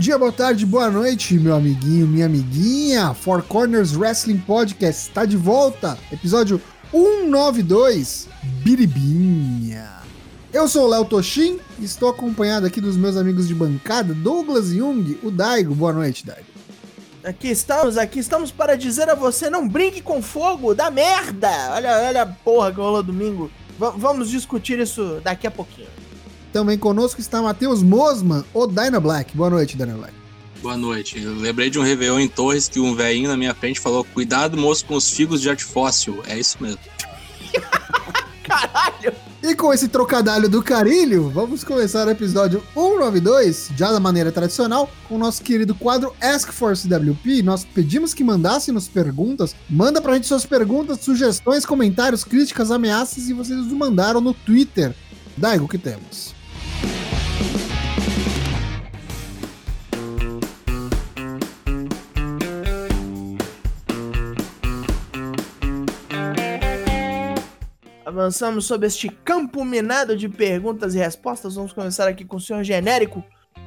[0.00, 3.12] dia, boa tarde, boa noite, meu amiguinho, minha amiguinha.
[3.12, 5.98] Four Corners Wrestling Podcast está de volta.
[6.10, 6.58] Episódio
[6.90, 8.26] 192,
[8.64, 10.00] Biribinha.
[10.50, 14.68] Eu sou o Léo Toshin e estou acompanhado aqui dos meus amigos de bancada, Douglas
[14.68, 15.74] Jung, o Daigo.
[15.74, 16.46] Boa noite, Daigo.
[17.22, 21.50] Aqui estamos, aqui estamos para dizer a você, não brinque com fogo, dá merda!
[21.72, 23.50] Olha, olha a porra que rolou domingo.
[23.78, 25.99] V vamos discutir isso daqui a pouquinho.
[26.52, 29.36] Também conosco está Matheus Mosman, o Dyna Black.
[29.36, 30.14] Boa noite, Dyna Black.
[30.62, 31.22] Boa noite.
[31.22, 34.56] Eu lembrei de um Réveillon em Torres que um velhinho na minha frente falou: Cuidado,
[34.56, 36.22] moço, com os figos de arte fóssil.
[36.26, 36.80] É isso mesmo.
[38.44, 39.12] Caralho!
[39.42, 44.90] E com esse trocadilho do carilho, vamos começar o episódio 192, já da maneira tradicional,
[45.08, 47.42] com o nosso querido quadro Ask for CWP.
[47.42, 49.56] Nós pedimos que mandassem nos perguntas.
[49.68, 54.94] Manda pra gente suas perguntas, sugestões, comentários, críticas, ameaças e vocês nos mandaram no Twitter.
[55.38, 56.34] Daigo, o que temos?
[68.20, 71.54] Avançamos sobre este campo minado de perguntas e respostas.
[71.54, 73.24] Vamos começar aqui com o senhor genérico.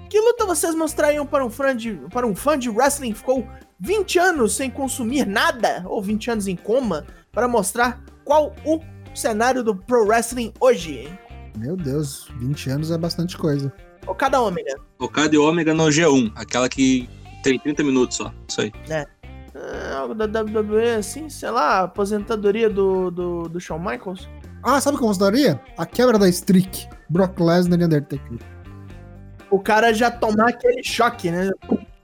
[0.09, 3.48] Que luta vocês mostrariam para um fã de, para um fã de wrestling que ficou
[3.80, 8.80] 20 anos sem consumir nada, ou 20 anos em coma, para mostrar qual o
[9.16, 11.09] cenário do pro wrestling hoje?
[11.57, 13.71] Meu Deus, 20 anos é bastante coisa.
[14.07, 14.75] Okada Ômega.
[14.99, 17.09] Okada e Ômega no G1, aquela que
[17.43, 18.33] tem 30 minutos só.
[18.47, 18.71] Isso aí.
[18.89, 19.05] É.
[19.55, 24.27] É, algo da WWE, assim, sei lá, aposentadoria do, do, do Shawn Michaels.
[24.63, 25.61] Ah, sabe como daria?
[25.77, 26.87] A quebra da streak.
[27.09, 28.39] Brock Lesnar e Undertaker.
[29.51, 31.51] O cara já tomar aquele choque, né?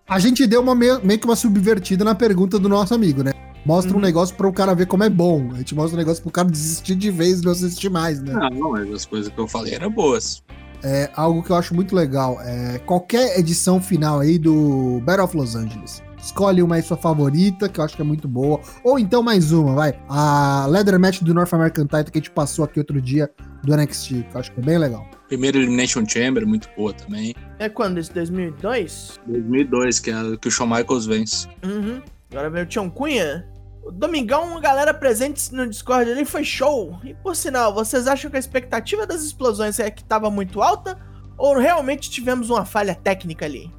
[0.07, 3.31] A gente deu uma meio, meio que uma subvertida na pergunta do nosso amigo, né?
[3.69, 4.01] Mostra um Uhum.
[4.01, 5.51] negócio para o cara ver como é bom.
[5.53, 8.33] A gente mostra um negócio pro cara desistir de vez e não assistir mais, né?
[8.33, 10.41] Não, não, mas as coisas que eu falei eram boas.
[10.83, 12.41] É algo que eu acho muito legal.
[12.41, 16.01] É qualquer edição final aí do Battle of Los Angeles.
[16.19, 18.59] Escolhe uma aí sua favorita, que eu acho que é muito boa.
[18.83, 19.93] Ou então mais uma, vai.
[20.09, 23.29] A Leather Match do North American Title que a gente passou aqui outro dia
[23.63, 25.07] do NXT, que eu acho que é bem legal.
[25.27, 27.35] Primeiro Elimination Chamber, muito boa também.
[27.59, 27.99] É quando?
[27.99, 29.19] Esse 2002?
[29.27, 31.47] 2002, que é a que o Shawn Michaels vence.
[31.63, 32.01] Uhum.
[32.31, 33.45] Agora veio o Tião Cunha.
[33.89, 36.99] O Domingão, a galera presente no Discord ali foi show.
[37.03, 40.95] E por sinal, vocês acham que a expectativa das explosões é que tava muito alta?
[41.35, 43.73] Ou realmente tivemos uma falha técnica ali?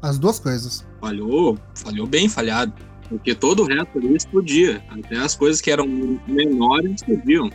[0.00, 0.86] As duas coisas.
[1.00, 2.72] Falhou, falhou bem falhado.
[3.08, 4.84] Porque todo o resto ali explodia.
[4.88, 5.84] Até as coisas que eram
[6.28, 7.50] menores explodiam.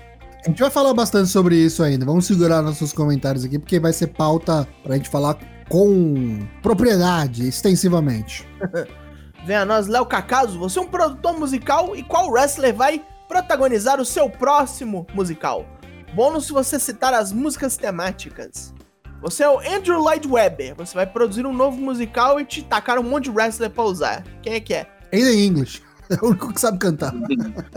[0.45, 2.05] A gente vai falar bastante sobre isso ainda.
[2.05, 5.37] Vamos segurar nossos comentários aqui, porque vai ser pauta pra gente falar
[5.69, 8.45] com propriedade, extensivamente.
[9.45, 10.57] Vem a nós, Léo Cacaso.
[10.59, 15.65] Você é um produtor musical e qual wrestler vai protagonizar o seu próximo musical?
[16.13, 18.73] Bônus se você citar as músicas temáticas.
[19.21, 20.75] Você é o Andrew Lloyd Webber.
[20.75, 24.23] Você vai produzir um novo musical e te tacar um monte de wrestler pra usar.
[24.41, 24.87] Quem é que é?
[25.13, 25.81] Ainda em English.
[26.07, 27.11] É o único que sabe cantar.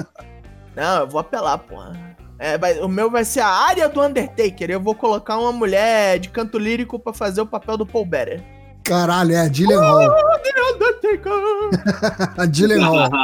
[0.77, 1.99] Não, eu vou apelar, porra.
[2.39, 4.71] É, vai- o meu vai ser a área do Undertaker.
[4.71, 8.45] Eu vou colocar uma mulher de canto lírico pra fazer o papel do Paul Better.
[8.89, 9.45] Caralho, é a
[10.75, 11.33] Undertaker!
[12.39, 13.11] A Gillian Hall.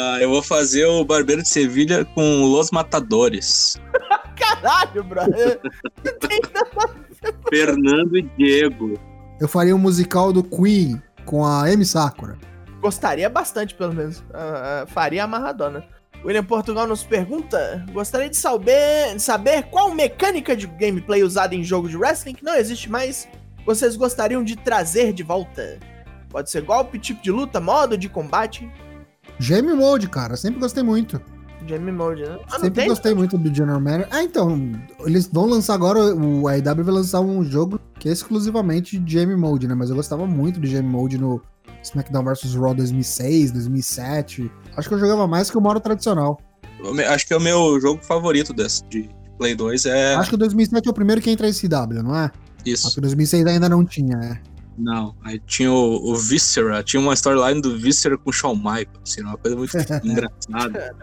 [0.00, 3.80] Ah, eu vou fazer o Barbeiro de Sevilha com Los Matadores.
[4.36, 5.58] Caralho, brother.
[7.48, 9.00] Fernando e Diego.
[9.40, 12.36] Eu faria um musical do Queen com a Amy Sakura.
[12.80, 14.22] Gostaria bastante, pelo menos.
[14.32, 15.84] Ah, ah, faria amarradona.
[16.24, 21.64] William Portugal nos pergunta: Gostaria de saber, de saber qual mecânica de gameplay usada em
[21.64, 23.26] jogo de wrestling que não existe mais
[23.74, 25.78] vocês gostariam de trazer de volta?
[26.30, 28.68] Pode ser golpe, tipo de luta, modo de combate.
[29.40, 30.36] Game Mode, cara.
[30.36, 31.20] Sempre gostei muito.
[31.66, 32.38] Game Mode, né?
[32.50, 32.88] Ah, Sempre tem?
[32.88, 34.08] gostei muito do General Matter.
[34.10, 34.72] Ah, então.
[35.00, 35.98] Eles vão lançar agora.
[36.14, 39.74] O AEW vai lançar um jogo que é exclusivamente de Game Mode, né?
[39.74, 41.40] Mas eu gostava muito de Game Mode no
[41.82, 44.50] SmackDown vs Raw 2006, 2007.
[44.76, 46.40] Acho que eu jogava mais que o modo tradicional.
[46.82, 49.86] Eu me- Acho que é o meu jogo favorito desse, de de Play 2.
[49.86, 52.30] É Acho que o 2007 é o primeiro que entra em CW, não é?
[52.72, 52.92] Acho isso.
[52.94, 54.58] que o 2006 ainda não tinha, é.
[54.78, 59.00] Não, aí tinha o, o Viscera, tinha uma storyline do Viscera com o Shawn Michaels,
[59.02, 60.94] assim, uma coisa muito engraçada,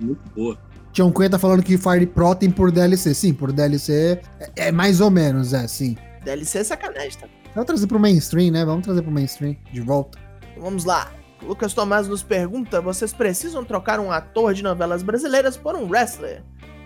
[0.00, 0.58] muito boa.
[0.92, 3.14] Tião Cunha tá falando que Fire Pro tem por DLC.
[3.14, 5.96] Sim, por DLC é, é mais ou menos, é, sim.
[6.24, 7.28] DLC é sacanagem, tá?
[7.54, 8.64] Vamos trazer pro mainstream, né?
[8.64, 10.18] Vamos trazer pro mainstream de volta.
[10.56, 11.12] Vamos lá.
[11.42, 16.42] Lucas Tomás nos pergunta: vocês precisam trocar um ator de novelas brasileiras por um wrestler?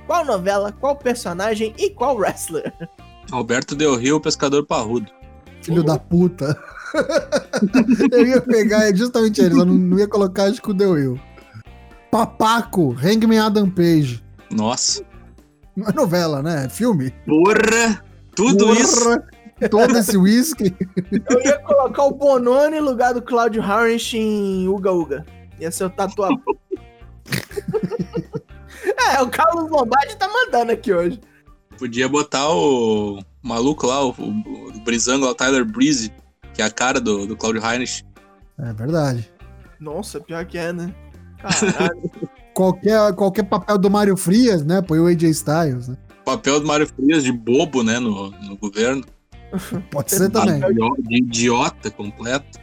[0.06, 2.72] Qual novela, qual personagem e qual wrestler?
[3.32, 5.10] Alberto Del Rio, pescador parrudo.
[5.62, 6.56] Filho da puta.
[8.12, 11.20] eu ia pegar justamente ele, só não, ia colocar acho que o Del Will.
[12.10, 14.22] Papaco, Hangman Adam Page.
[14.50, 15.02] Nossa.
[15.74, 16.66] Não é novela, né?
[16.66, 17.10] É filme.
[17.26, 18.04] Porra!
[18.34, 19.02] Tudo isso.
[19.02, 19.24] Porra!
[19.68, 20.74] todo esse whisky.
[21.30, 25.24] Eu ia colocar o Bononi no lugar do Claudio Harnish em Uga Uga.
[25.60, 26.40] Ia ser o tatuador.
[29.14, 31.20] é, o Carlos Lombardi tá mandando aqui hoje.
[31.82, 36.12] Podia botar o maluco lá, o, o, o Brizango lá, o Tyler Breeze,
[36.54, 38.04] que é a cara do, do Claudio Heinrich.
[38.56, 39.28] É verdade.
[39.80, 40.94] Nossa, pior que é, né?
[41.42, 42.00] Caralho.
[42.54, 44.80] Qualquer, qualquer papel do Mário Frias, né?
[44.80, 45.96] Põe o AJ Styles, né?
[46.24, 49.04] Papel do Mário Frias de bobo, né, no, no governo.
[49.90, 50.60] Pode ser também.
[51.00, 52.60] De idiota completo.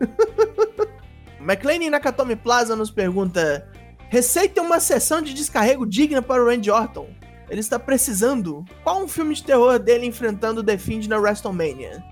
[1.38, 3.68] McLean Nakatomi Plaza nos pergunta:
[4.08, 7.06] Receita uma sessão de descarrego digna para o Randy Orton.
[7.48, 8.64] Ele está precisando.
[8.82, 12.02] Qual um filme de terror dele enfrentando o The Fiend na WrestleMania?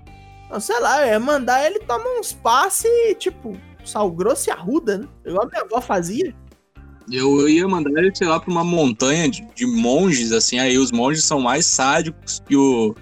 [0.49, 5.07] Não, sei lá, é mandar ele tomar uns passes, tipo, sal grosso e arruda, né?
[5.25, 6.33] Igual a minha avó fazia.
[7.11, 10.91] Eu ia mandar ele, sei lá, pra uma montanha de, de monges, assim, aí os
[10.91, 12.95] monges são mais sádicos e o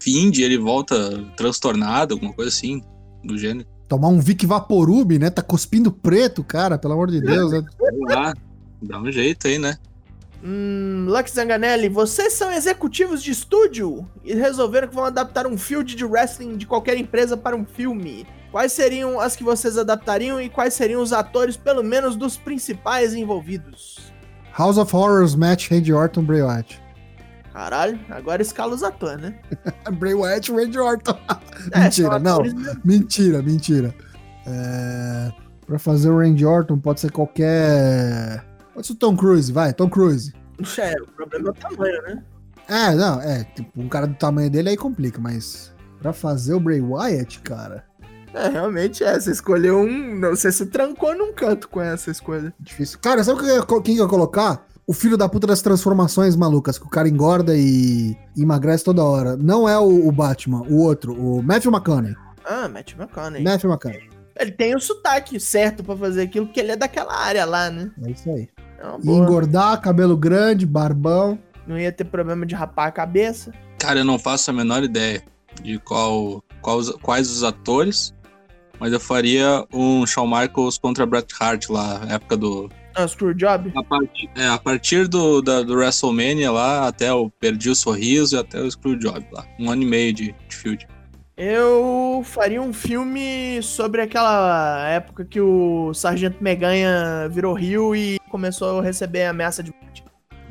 [0.00, 2.82] Find, ele volta transtornado, alguma coisa assim,
[3.22, 3.68] do gênero.
[3.88, 5.28] Tomar um Vic Vaporub, né?
[5.28, 7.62] Tá cuspindo preto, cara, pelo amor de Deus, né?
[7.78, 8.32] Sei lá,
[8.80, 9.76] dá um jeito aí, né?
[10.44, 15.94] Hum, Lux Zanganelli, vocês são executivos de estúdio e resolveram que vão adaptar um field
[15.94, 18.26] de wrestling de qualquer empresa para um filme.
[18.50, 23.14] Quais seriam as que vocês adaptariam e quais seriam os atores, pelo menos dos principais
[23.14, 24.12] envolvidos?
[24.58, 26.82] House of Horrors match Randy Orton Bray Wyatt.
[27.52, 29.38] Caralho, agora escala os atores, né?
[29.92, 31.18] Bray Wyatt e Randy Orton.
[31.70, 32.42] É, mentira, não.
[32.42, 32.80] mesmo.
[32.84, 33.94] Mentira, mentira.
[34.46, 35.32] É...
[35.66, 38.44] Pra fazer o Randy Orton pode ser qualquer.
[38.74, 40.32] Pode ser o Tom Cruise, vai, Tom Cruise.
[40.78, 42.22] É, o problema é o tamanho, né?
[42.68, 46.60] É, não, é, tipo, um cara do tamanho dele aí complica, mas pra fazer o
[46.60, 47.84] Bray Wyatt, cara,
[48.34, 49.18] É, realmente é.
[49.18, 50.16] Você escolheu um.
[50.18, 52.52] Não, você se trancou num canto com essa escolha.
[52.58, 52.98] difícil.
[53.00, 54.66] Cara, sabe quem que eu ia colocar?
[54.86, 59.36] O filho da puta das transformações malucas, que o cara engorda e, emagrece toda hora.
[59.36, 62.16] Não é o, o Batman, o outro, o Matthew McConaughey.
[62.44, 63.44] Ah, Matt McConaughey.
[63.44, 64.10] Matthew McConaughey.
[64.34, 67.90] Ele tem o sotaque certo pra fazer aquilo, porque ele é daquela área lá, né?
[68.04, 68.48] É isso aí.
[68.82, 71.38] É E engordar, cabelo grande, barbão.
[71.66, 73.52] Não ia ter problema de rapar a cabeça.
[73.78, 75.22] Cara, eu não faço a menor ideia
[75.62, 78.12] de qual, qual os- quais os atores,
[78.80, 82.68] mas eu faria um Shawn Michaels contra Bret Hart lá, época do.
[82.94, 83.72] Ah, Screwjob?
[83.74, 88.36] A partir, é, a partir do, da, do WrestleMania lá, até o Perdi o Sorriso
[88.36, 89.46] e até o Screwjob lá.
[89.58, 90.86] Um ano e meio de, de field.
[91.44, 98.78] Eu faria um filme sobre aquela época que o Sargento Meganha virou rio e começou
[98.78, 100.04] a receber ameaça de morte.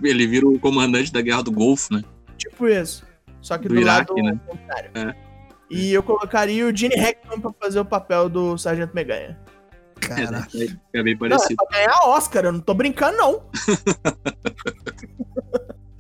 [0.04, 2.04] Ele vira o comandante da Guerra do Golfo, né?
[2.38, 3.06] Tipo isso.
[3.40, 4.40] Só que do, Do Iraque, lado né?
[4.46, 4.92] contrário.
[4.96, 5.16] É.
[5.70, 9.40] E eu colocaria o Gene Hackman pra fazer o papel do Sargento Meganha.
[10.02, 10.46] Cara,
[10.94, 11.56] É bem Não, é parecido.
[11.70, 13.44] pra ganhar Oscar, eu não tô brincando, não.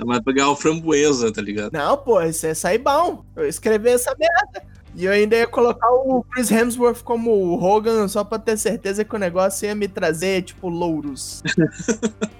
[0.05, 1.71] Mas pra ganhar o framboesa, tá ligado?
[1.71, 3.23] Não, pô, isso sair bom.
[3.37, 4.70] Eu ia escrever essa merda.
[4.95, 9.05] E eu ainda ia colocar o Chris Hemsworth como o Hogan só pra ter certeza
[9.05, 11.41] que o negócio ia me trazer, tipo, louros.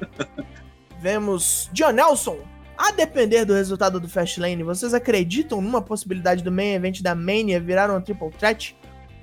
[1.01, 2.37] Vemos John Nelson.
[2.77, 7.59] A depender do resultado do Fastlane, vocês acreditam numa possibilidade do main event da Mania
[7.59, 8.75] virar um triple threat?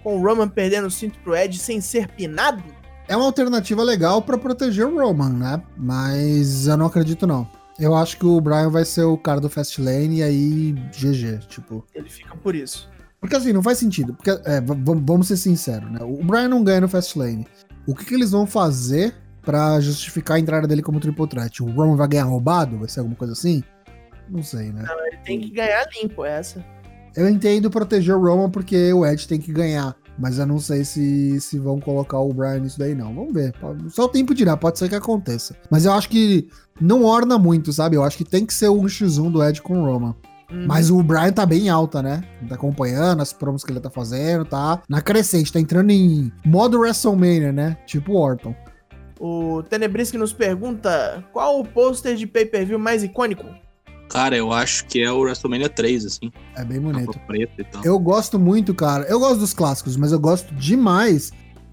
[0.02, 2.62] Com o Roman perdendo o cinto pro Edge sem ser pinado?
[3.08, 5.62] é uma alternativa legal pra proteger o Roman, né?
[5.76, 7.48] Mas eu não acredito, não.
[7.78, 11.84] Eu acho que o Brian vai ser o cara do Fastlane e aí GG, tipo.
[11.94, 12.88] Ele fica por isso.
[13.20, 14.14] Porque assim, não faz sentido.
[14.14, 16.00] Porque, é, vamos ser sinceros, né?
[16.02, 17.46] O Brian não ganha no Fastlane.
[17.86, 21.62] O que, que eles vão fazer pra justificar a entrada dele como triple threat?
[21.62, 22.78] O Roman vai ganhar roubado?
[22.78, 23.62] Vai ser alguma coisa assim?
[24.28, 24.84] Não sei, né?
[25.06, 26.64] Ele tem que ganhar limpo essa.
[27.16, 29.96] Eu entendo proteger o Roman porque o Edge tem que ganhar.
[30.18, 33.14] Mas eu não sei se, se vão colocar o Brian nisso daí, não.
[33.14, 33.54] Vamos ver.
[33.88, 35.56] Só o tempo dirá, pode ser que aconteça.
[35.70, 36.48] Mas eu acho que
[36.80, 37.96] não orna muito, sabe?
[37.96, 40.14] Eu acho que tem que ser o 1x1 do Edge com o Roman.
[40.50, 42.22] Mas o Brian tá bem alta, né?
[42.48, 46.78] Tá acompanhando as promos que ele tá fazendo, tá na crescente, tá entrando em modo
[46.80, 47.76] WrestleMania, né?
[47.86, 48.54] Tipo Orton.
[49.20, 53.44] O Tenebrisque nos pergunta qual o pôster de pay-per-view mais icônico?
[54.08, 56.32] Cara, eu acho que é o WrestleMania 3, assim.
[56.56, 57.18] É bem bonito.
[57.26, 57.84] preta e tal.
[57.84, 59.04] Eu gosto muito, cara.
[59.04, 61.30] Eu gosto dos clássicos, mas eu gosto demais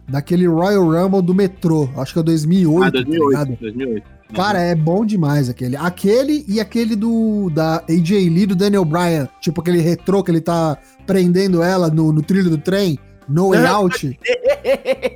[0.10, 1.88] daquele Royal Rumble do metrô.
[1.96, 3.30] Acho que é 2008, Ah, tá 2008.
[3.30, 3.58] ligado?
[3.62, 4.15] 2008.
[4.36, 5.78] Cara, é bom demais aquele.
[5.78, 9.30] Aquele e aquele do da AJ Lee do Daniel Bryan.
[9.40, 10.78] Tipo aquele retrô que ele tá
[11.08, 13.00] prendendo ela no, no trilho do trem.
[13.30, 14.20] No Way Out.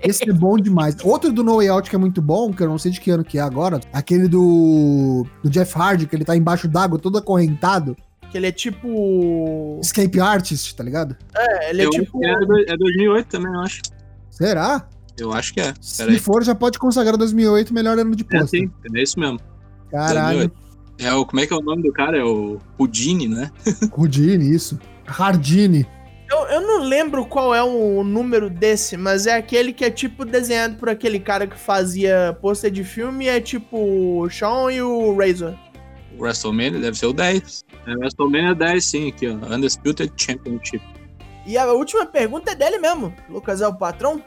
[0.04, 0.96] Esse é bom demais.
[1.04, 3.12] Outro do No Way Out que é muito bom, que eu não sei de que
[3.12, 7.18] ano que é agora, aquele do, do Jeff Hardy, que ele tá embaixo d'água, todo
[7.20, 7.96] acorrentado.
[8.32, 9.80] que ele é tipo.
[9.80, 11.16] Escape Artist, tá ligado?
[11.38, 12.20] É, ele é Eu tipo.
[12.26, 12.32] é,
[12.74, 13.82] é 2008 também, eu acho.
[14.32, 14.88] Será?
[15.20, 15.74] Eu acho que é.
[15.82, 16.20] Se Peraí.
[16.20, 18.52] for, já pode consagrar 2008 melhor ano de É, posto.
[18.52, 19.40] sim, é isso mesmo.
[19.92, 20.50] Caralho.
[20.50, 20.70] 2008.
[21.00, 21.26] É o.
[21.26, 22.18] Como é que é o nome do cara?
[22.18, 23.52] É o Houdini, né?
[23.96, 24.78] Houdini, isso.
[25.06, 25.88] Hardini.
[26.32, 30.24] Eu, eu não lembro qual é o número desse, mas é aquele que é tipo
[30.24, 33.78] desenhado por aquele cara que fazia pôster de filme, é tipo
[34.24, 35.56] o Sean e o Razor.
[36.16, 37.66] O WrestleMania deve ser o 10.
[37.88, 39.56] É, o WrestleMania 10, sim, aqui, ó.
[39.56, 40.84] Undisputed Championship.
[41.48, 43.12] E a última pergunta é dele mesmo.
[43.28, 44.22] Lucas é o patrão.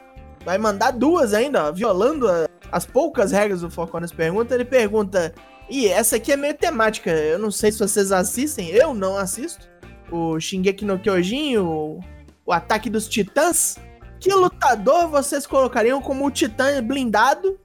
[0.45, 4.53] Vai mandar duas ainda, ó, violando a- as poucas regras do Foco nas perguntas.
[4.53, 5.33] Ele pergunta:
[5.69, 7.09] E essa aqui é meio temática.
[7.09, 9.67] Eu não sei se vocês assistem, eu não assisto.
[10.11, 11.99] O Shingeki no Kyojin, o,
[12.45, 13.77] o Ataque dos Titãs.
[14.19, 17.57] Que lutador vocês colocariam como o Titã blindado?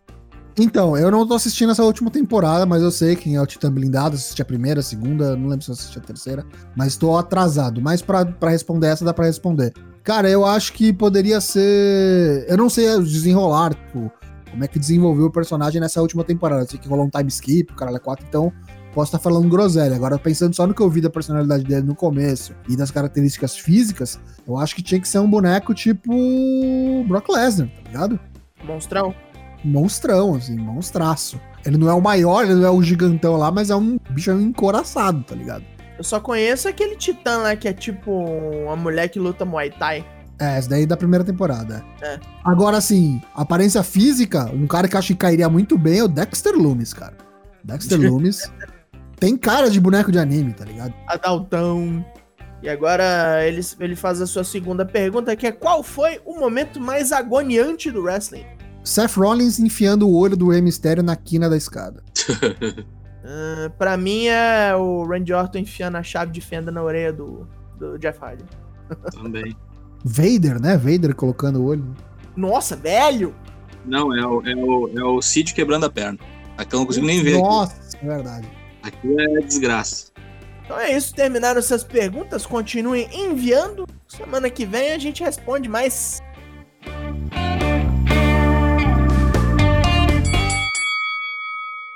[0.61, 3.71] Então, eu não tô assistindo essa última temporada, mas eu sei quem é o Titã
[3.71, 4.17] Blindado.
[4.17, 6.45] Assisti a primeira, a segunda, não lembro se eu assisti a terceira,
[6.77, 7.81] mas tô atrasado.
[7.81, 9.73] Mas pra, pra responder essa, dá pra responder.
[10.09, 12.47] Cara, eu acho que poderia ser.
[12.49, 14.11] Eu não sei desenrolar, tipo,
[14.51, 16.65] como é que desenvolveu o personagem nessa última temporada.
[16.65, 18.51] Sei que rolou um time skip, o cara é 4, então
[18.95, 19.95] posso estar falando groselha.
[19.95, 23.59] Agora, pensando só no que eu vi da personalidade dele no começo e das características
[23.59, 26.11] físicas, eu acho que tinha que ser um boneco tipo
[27.07, 28.19] Brock Lesnar, tá ligado?
[28.65, 29.15] Monstrão.
[29.63, 31.39] monstrão, assim, monstraço.
[31.67, 34.31] Ele não é o maior, ele não é o gigantão lá, mas é um bicho
[34.31, 35.65] encoraçado, tá ligado?
[35.99, 40.07] Eu só conheço aquele Titã lá que é tipo uma mulher que luta Muay Thai.
[40.41, 41.85] É, esse daí da primeira temporada.
[42.01, 42.21] É.
[42.45, 46.09] Agora, assim, aparência física, um cara que eu acho que cairia muito bem é o
[46.09, 47.17] Dexter Loomis, cara.
[47.65, 48.49] Dexter Loomis
[49.19, 50.95] tem cara de boneco de anime, tá ligado?
[51.09, 52.05] Adaltão.
[52.63, 56.81] E agora ele, ele faz a sua segunda pergunta, que é qual foi o momento
[56.81, 58.47] mais agoniante do wrestling?
[58.85, 62.03] Seth Rollins enfiando o olho do Rey Mysterio na quina da escada.
[63.77, 67.47] Pra mim é o Randy Orton enfiando a chave de fenda na orelha do,
[67.79, 68.45] do Jeff Hardy.
[69.13, 69.55] Também.
[70.05, 70.77] Vader, né?
[70.77, 71.95] Vader colocando o olho.
[72.37, 73.35] Nossa, velho!
[73.85, 76.19] Não, é o, é, o, é o Cid quebrando a perna.
[76.57, 77.35] Aqui eu não consigo nem ver.
[77.35, 78.49] Aqui, Nossa, é verdade.
[78.83, 80.13] aqui é desgraça.
[80.65, 83.87] Então é isso, terminaram essas perguntas, continuem enviando.
[84.07, 86.21] Semana que vem a gente responde mais.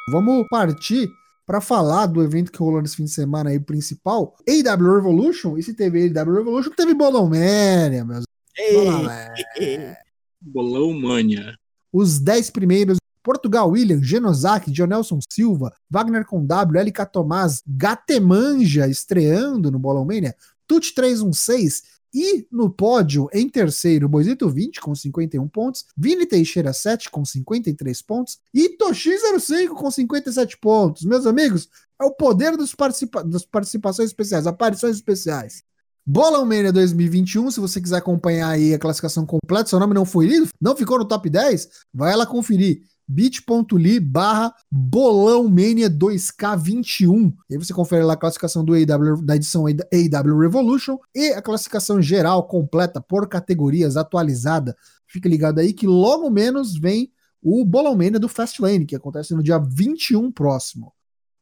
[0.08, 1.14] Vamos partir
[1.46, 5.56] para falar do evento que rolou nesse fim de semana aí, principal, AW Revolution.
[5.56, 8.24] E se teve AW Revolution, teve Bolomania, meus
[8.56, 9.96] Ei, Bolomania.
[10.40, 11.54] Bolão Mania.
[11.92, 19.70] Os 10 primeiros, Portugal William, Genosaki, Dionelson Silva, Wagner com W, LK Tomás, Gatemanja estreando
[19.70, 20.34] no Bolomania,
[20.66, 21.82] Tut 316
[22.14, 28.02] e no pódio, em terceiro, Boisito 20 com 51 pontos, Vini Teixeira 7 com 53
[28.02, 31.04] pontos e Toshi05 com 57 pontos.
[31.04, 31.68] Meus amigos,
[32.00, 35.62] é o poder dos participa das participações especiais, aparições especiais.
[36.04, 40.26] Bolão Mania 2021, se você quiser acompanhar aí a classificação completa, seu nome não foi
[40.26, 47.34] lido, não ficou no top 10, vai lá conferir bit.ly barra Bolão Mania 2K21.
[47.50, 51.42] E aí você confere lá a classificação do AW, da edição AW Revolution e a
[51.42, 54.76] classificação geral completa por categorias atualizada.
[55.06, 59.42] Fique ligado aí que logo menos vem o Bolão Mania do Fastlane, que acontece no
[59.42, 60.92] dia 21 próximo.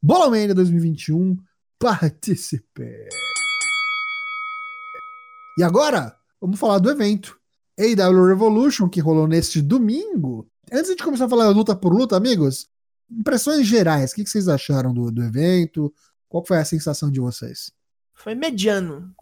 [0.03, 1.37] Bolão Mania 2021,
[1.79, 3.09] participe!
[5.59, 7.39] E agora, vamos falar do evento.
[7.79, 10.49] AW Revolution, que rolou neste domingo.
[10.73, 12.69] Antes de começar a falar luta por luta, amigos,
[13.11, 15.93] impressões gerais, o que que vocês acharam do, do evento?
[16.29, 17.73] Qual foi a sensação de vocês?
[18.15, 19.13] Foi mediano.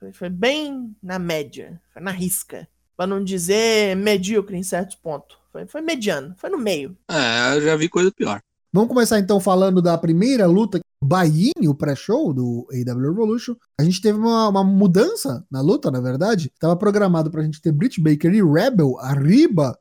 [0.00, 1.78] Foi, foi bem na média.
[1.92, 2.66] Foi na risca.
[2.96, 5.36] Pra não dizer medíocre em certos pontos.
[5.52, 6.34] Foi, foi mediano.
[6.38, 6.96] Foi no meio.
[7.10, 8.40] É, eu já vi coisa pior.
[8.72, 13.54] Vamos começar então falando da primeira luta, Bainho, o pré-show do AW Revolution.
[13.78, 16.50] A gente teve uma, uma mudança na luta, na verdade.
[16.54, 19.78] Estava programado pra gente ter Britt Baker e Rebel arriba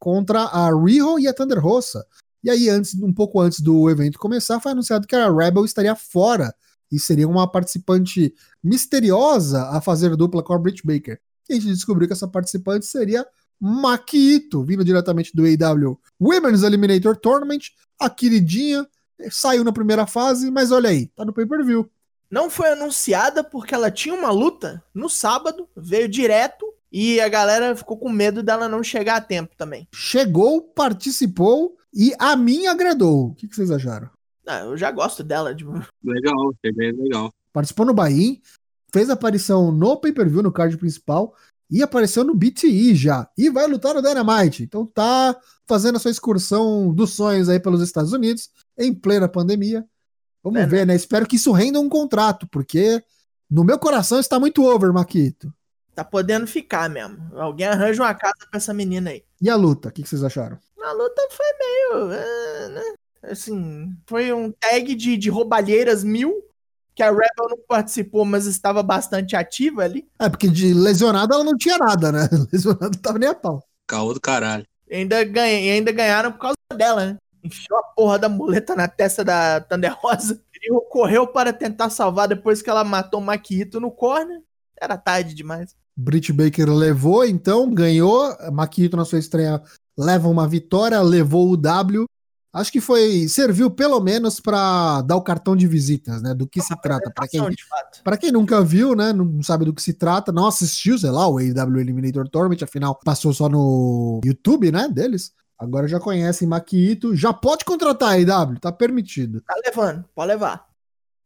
[0.00, 2.04] contra a Riho e a Thunder Rosa.
[2.42, 5.94] E aí, antes, um pouco antes do evento começar, foi anunciado que a Rebel estaria
[5.94, 6.52] fora
[6.90, 11.20] e seria uma participante misteriosa a fazer dupla com a Britt Baker.
[11.48, 13.26] E a gente descobriu que essa participante seria
[13.60, 17.60] Makito, vindo diretamente do AW Women's Eliminator Tournament,
[18.00, 18.88] a queridinha,
[19.30, 21.88] saiu na primeira fase, mas olha aí, tá no pay-per-view.
[22.30, 27.74] Não foi anunciada porque ela tinha uma luta no sábado, veio direto e a galera
[27.76, 29.86] ficou com medo dela não chegar a tempo também.
[29.94, 33.28] Chegou, participou e a mim agradou.
[33.28, 34.08] O que, que vocês acharam?
[34.46, 35.72] Ah, eu já gosto dela, tipo.
[36.02, 37.30] Legal, cheguei legal.
[37.52, 38.36] Participou no Bahia,
[38.92, 41.34] fez aparição no pay-per-view, no card principal,
[41.70, 43.28] e apareceu no BTE já.
[43.38, 44.62] E vai lutar no Dynamite.
[44.64, 45.36] Então tá
[45.68, 49.84] fazendo a sua excursão dos sonhos aí pelos Estados Unidos, em plena pandemia.
[50.42, 50.66] Vamos É, né?
[50.68, 50.96] ver, né?
[50.96, 53.02] Espero que isso renda um contrato, porque
[53.48, 55.52] no meu coração está muito over, Maquito.
[56.00, 57.18] Tá podendo ficar mesmo.
[57.38, 59.22] Alguém arranja uma casa pra essa menina aí.
[59.38, 60.58] E a luta, o que, que vocês acharam?
[60.82, 62.12] A luta foi meio.
[62.12, 62.82] é, né?
[63.24, 66.42] Assim, foi um tag de, de roubalheiras mil,
[66.94, 70.08] que a Rebel não participou, mas estava bastante ativa ali.
[70.18, 72.26] É, porque de lesionada ela não tinha nada, né?
[72.50, 73.62] Lesionada não tava nem a pau.
[73.86, 74.64] Caô do caralho.
[74.88, 77.18] E ainda, ganha, ainda ganharam por causa dela, né?
[77.44, 80.42] Enfiou a porra da muleta na testa da Thunder Rosa.
[80.62, 84.40] E correu para tentar salvar depois que ela matou o Maquito no corner.
[84.80, 85.78] Era tarde demais.
[85.96, 88.34] Britt Baker levou, então, ganhou.
[88.52, 89.62] Maquito na sua estreia
[89.98, 92.06] leva uma vitória, levou o W.
[92.52, 96.34] Acho que foi serviu pelo menos para dar o cartão de visitas, né?
[96.34, 97.08] Do que se trata.
[97.14, 97.40] Para quem,
[98.02, 99.12] pra quem nunca viu, né?
[99.12, 102.98] Não sabe do que se trata, não assistiu, sei lá, o AW Eliminator Tournament, afinal
[103.04, 104.88] passou só no YouTube, né?
[104.88, 105.32] Deles.
[105.56, 109.42] Agora já conhecem Maquito, já pode contratar a AW, tá permitido.
[109.42, 110.69] Tá levando, pode levar.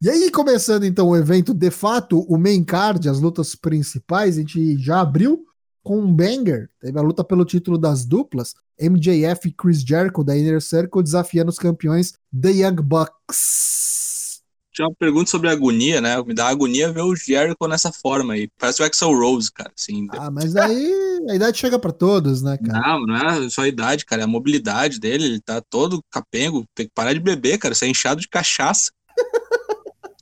[0.01, 4.41] E aí, começando então o evento, de fato, o main card, as lutas principais, a
[4.41, 5.45] gente já abriu
[5.83, 6.69] com um banger.
[6.81, 8.53] Teve a luta pelo título das duplas.
[8.79, 14.41] MJF e Chris Jericho da Inner Circle desafiando os campeões The Young Bucks.
[14.73, 16.21] Tinha uma pergunta sobre agonia, né?
[16.21, 18.49] Me dá agonia ver o Jericho nessa forma aí.
[18.59, 19.71] Parece o Axel Rose, cara.
[19.77, 20.93] Assim, Ah, mas aí
[21.29, 22.81] a idade chega pra todos, né, cara?
[22.81, 24.23] Não, não é só a idade, cara.
[24.23, 25.23] É a mobilidade dele.
[25.23, 26.65] Ele tá todo capengo.
[26.75, 27.73] Tem que parar de beber, cara.
[27.73, 28.91] Isso é inchado de cachaça.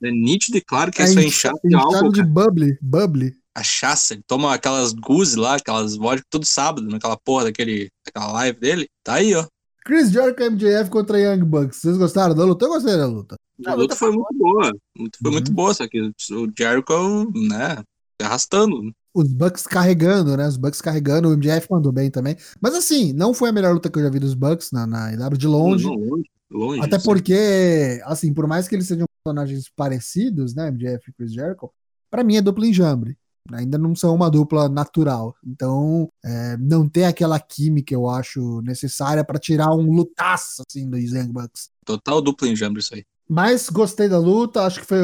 [0.08, 3.34] É nítido e claro que isso é inchado de álcool, de bubbly, bubbly.
[3.56, 4.14] Cachaça.
[4.16, 8.88] Ele toma aquelas guzi lá, aquelas vodka todo sábado, naquela porra daquele, daquela live dele.
[9.04, 9.46] Tá aí, ó.
[9.86, 11.80] Chris Jericho MJF contra Young Bucks.
[11.82, 12.66] Vocês gostaram da luta?
[12.66, 13.36] Eu gostei da luta.
[13.68, 14.72] A luta foi muito boa.
[14.98, 15.34] Muito- Foi Uhum.
[15.34, 16.12] muito boa, só que o
[16.58, 17.84] Jericho, né,
[18.22, 18.92] arrastando.
[19.14, 20.48] Os Bucks carregando, né?
[20.48, 21.30] Os Bucks carregando.
[21.30, 22.36] O MJF mandou bem também.
[22.60, 25.14] Mas assim, não foi a melhor luta que eu já vi dos Bucks na, na
[25.14, 25.86] EW de longe.
[25.86, 26.82] Não, longe, longe.
[26.82, 27.06] Até sim.
[27.06, 31.72] porque, assim, por mais que eles sejam personagens parecidos, né, MJF e Chris Jericho,
[32.12, 33.17] pra mim é dupla enjambre.
[33.52, 35.36] Ainda não são uma dupla natural.
[35.45, 41.12] Então, é, não tem aquela química, eu acho, necessária pra tirar um lutaço, assim, dos
[41.12, 41.69] Young Bucks.
[41.86, 43.04] Total duplo enjambre isso aí.
[43.28, 45.00] Mas gostei da luta, acho que foi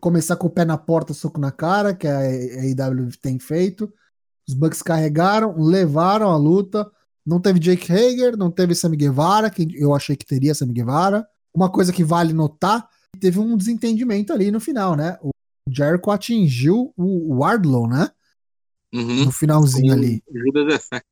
[0.00, 3.92] começar com o pé na porta, soco na cara, que a AEW tem feito.
[4.48, 6.88] Os Bucks carregaram, levaram a luta.
[7.26, 11.26] Não teve Jake Hager, não teve Sammy Guevara, que eu achei que teria Sammy Guevara.
[11.54, 15.18] Uma coisa que vale notar, teve um desentendimento ali no final, né?
[15.22, 15.30] O
[15.68, 18.10] Jericho atingiu o Wardlow, né?
[18.92, 19.26] Uhum.
[19.26, 20.22] No finalzinho ali.
[20.32, 21.06] Judas Effect.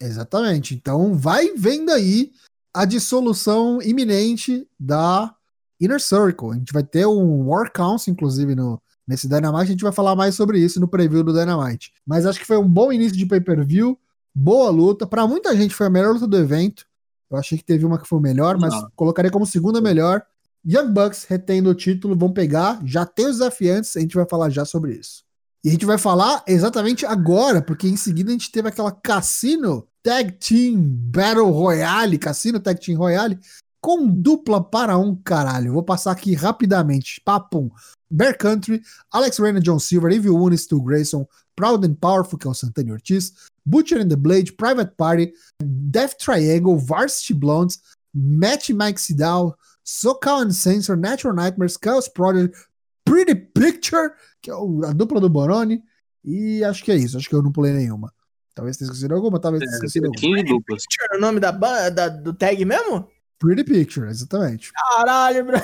[0.00, 0.74] Exatamente.
[0.74, 2.32] Então vai vendo aí
[2.74, 5.34] a dissolução iminente da
[5.80, 6.50] Inner Circle.
[6.50, 9.62] A gente vai ter um War Council, inclusive, no, nesse Dynamite.
[9.62, 11.92] A gente vai falar mais sobre isso no preview do Dynamite.
[12.06, 13.98] Mas acho que foi um bom início de pay-per-view,
[14.34, 15.06] boa luta.
[15.06, 16.86] Para muita gente foi a melhor luta do evento.
[17.30, 18.90] Eu achei que teve uma que foi melhor, mas Não.
[18.94, 20.22] colocaria como segunda melhor.
[20.64, 22.80] Young Bucks retendo o título, vão pegar.
[22.84, 25.24] Já tem os desafiantes, a gente vai falar já sobre isso.
[25.64, 29.86] E a gente vai falar exatamente agora, porque em seguida a gente teve aquela Cassino
[30.02, 33.38] Tag Team Battle Royale, Cassino Tag Team Royale,
[33.80, 35.72] com dupla para um caralho.
[35.72, 37.20] Vou passar aqui rapidamente.
[37.24, 37.70] Papum.
[38.12, 42.50] Bear Country, Alex Reina, John Silver, Evil One, Stu Grayson, Proud and Powerful, que é
[42.50, 43.32] o Santana Ortiz,
[43.64, 47.80] Butcher and the Blade, Private Party, Death Triangle, Varsity Blondes,
[48.14, 52.56] Matt Mike Sidal, SoCal and Sensor, Natural Nightmares, Chaos Project,
[53.04, 55.82] Pretty Picture, que é a dupla do Boroni,
[56.24, 58.12] e acho que é isso, acho que eu não pulei nenhuma.
[58.54, 60.20] Talvez tenha esquecido alguma, talvez tenha esquecido alguma.
[60.20, 60.82] 15 duplas.
[60.88, 63.08] Tinha o nome da, da- do tag mesmo?
[63.38, 64.70] Pretty Picture, exatamente.
[64.72, 65.56] Caralho, bro.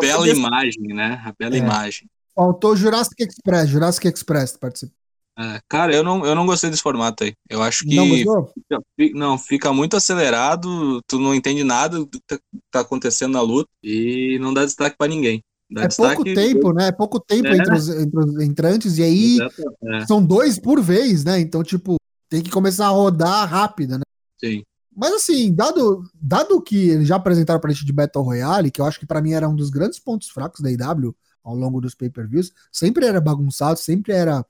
[0.00, 1.20] Bela imagem, né?
[1.24, 1.58] A bela É.
[1.58, 2.08] imagem.
[2.34, 4.92] Faltou Jurassic Express, Jurassic Express participa.
[5.38, 7.32] É, cara, eu não, eu não gostei desse formato aí.
[7.48, 12.06] Eu acho que Não fica, fi- não, fica muito acelerado, tu não entende nada do
[12.06, 12.38] que tá,
[12.70, 15.42] tá acontecendo na luta e não dá destaque pra ninguém.
[15.70, 16.88] Dá É pouco tempo, né?
[16.88, 17.56] É pouco tempo É.
[17.56, 19.38] entre, os, entre os entrantes, e aí
[19.84, 21.38] é, são dois por vez, né?
[21.40, 21.96] Então, tipo,
[22.30, 24.04] tem que começar a rodar rápido, né?
[24.40, 24.62] sim.
[24.98, 28.86] Mas assim, dado, dado que eles já apresentaram pra gente de Battle Royale, que eu
[28.86, 31.94] acho que pra mim era um dos grandes pontos fracos da IW ao longo dos
[31.94, 34.42] pay-per-views, sempre era bagunçado, sempre era.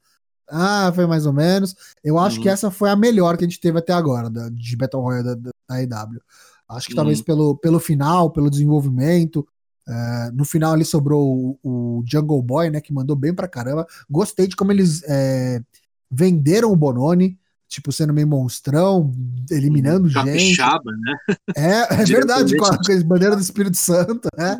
[0.49, 1.75] Ah, foi mais ou menos.
[2.05, 2.43] Eu acho Uhum.
[2.43, 5.25] que essa foi a melhor que a gente teve até agora, da, de Battle Royale
[5.25, 6.21] da, da, IW.
[6.69, 6.97] Acho que Uhum.
[6.97, 9.47] talvez pelo, pelo final, pelo desenvolvimento.
[9.89, 12.81] é, no final ali sobrou o, o Jungle Boy, né?
[12.81, 13.87] Que mandou bem pra caramba.
[14.11, 15.61] Gostei de como eles é,
[16.11, 19.13] venderam o Bononi, tipo, sendo meio monstrão,
[19.49, 20.57] eliminando gente.
[20.57, 21.37] Capixaba, né?
[21.57, 24.57] É, é verdade, com a, com a bandeira do Espírito Santo, né?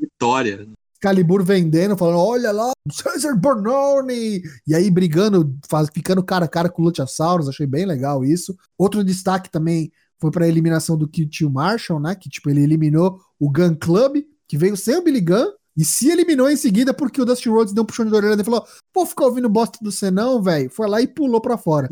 [0.00, 0.64] Vitória.
[1.00, 4.42] Calibur vendendo, falando, olha lá, Cesar Bononi!
[4.66, 8.56] E aí brigando, faz, ficando cara a cara com o Luchasaurus, achei bem legal isso.
[8.76, 12.14] Outro destaque também foi pra eliminação do Tio Marshall, né?
[12.14, 16.10] Que tipo, ele eliminou o Gun Club, que veio sem o Billy Gunn, e se
[16.10, 19.06] eliminou em seguida porque o Dusty Rhodes deu um puxão de orelha e falou: pô,
[19.06, 20.68] ficar ouvindo bosta do Senão, velho.
[20.70, 21.88] Foi lá e pulou pra fora.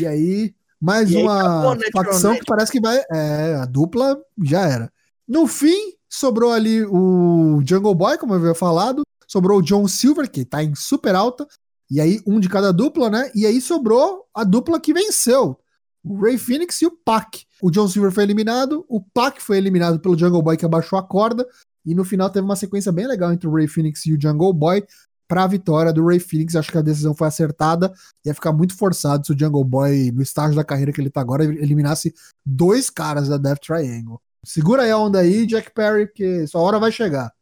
[0.00, 3.02] E aí Mais E aí uma acabou, né, facção que parece que vai.
[3.12, 4.90] É, a dupla já era.
[5.28, 9.02] No fim, sobrou ali o Jungle Boy, como eu havia falado.
[9.26, 11.46] Sobrou o John Silver, que tá em super alta.
[11.90, 13.30] E aí, um de cada dupla, né?
[13.34, 15.58] E aí sobrou a dupla que venceu.
[16.02, 17.44] O Ray Phoenix e o Pac.
[17.62, 21.02] O John Silver foi eliminado, o Pac foi eliminado pelo Jungle Boy que abaixou a
[21.02, 21.46] corda.
[21.84, 24.52] E no final teve uma sequência bem legal entre o Ray Phoenix e o Jungle
[24.52, 24.84] Boy
[25.26, 26.56] para a vitória do Ray Phoenix.
[26.56, 27.92] Acho que a decisão foi acertada.
[28.24, 31.20] Ia ficar muito forçado se o Jungle Boy, no estágio da carreira que ele tá
[31.20, 32.14] agora, eliminasse
[32.44, 34.20] dois caras da Death Triangle.
[34.44, 37.32] Segura aí a onda aí, Jack Perry, porque sua hora vai chegar.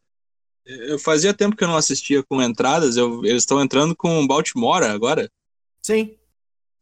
[0.65, 4.83] Eu fazia tempo que eu não assistia com entradas, eu- eles estão entrando com Baltimore
[4.83, 5.29] agora.
[5.81, 6.15] Sim.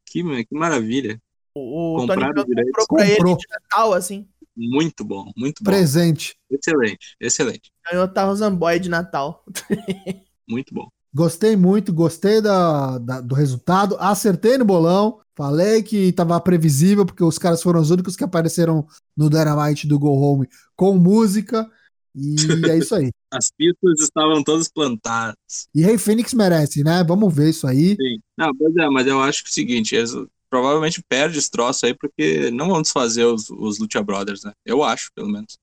[0.06, 1.20] Que, que maravilha.
[1.56, 2.72] O, o Tony Compraram direito.
[2.72, 3.32] comprou pra Comprou.
[3.34, 4.28] ele de Natal, assim.
[4.56, 5.72] Muito bom, muito bom.
[5.72, 6.36] Presente.
[6.50, 7.72] Excelente, excelente.
[7.90, 9.44] Ganhou Tarzan Boy de Natal.
[10.48, 10.88] Muito bom.
[11.14, 13.96] Gostei muito, gostei da, da- do resultado.
[14.00, 15.20] Acertei no bolão.
[15.42, 18.86] Falei que tava previsível, porque os caras foram os únicos que apareceram
[19.18, 21.68] no Dynamite do Go Home com música.
[22.14, 22.36] E
[22.72, 23.12] é isso aí.
[23.32, 25.34] As pistas estavam todas plantadas.
[25.74, 27.04] E Rei Fênix merece, né?
[27.04, 27.96] Vamos ver isso aí.
[27.96, 28.20] Sim.
[28.38, 30.12] Não, pois é, mas eu acho que é o seguinte, eles
[30.48, 34.52] provavelmente perdem esse troço aí, porque não vão desfazer os, os Lucha Brothers, né?
[34.64, 35.58] Eu acho, pelo menos.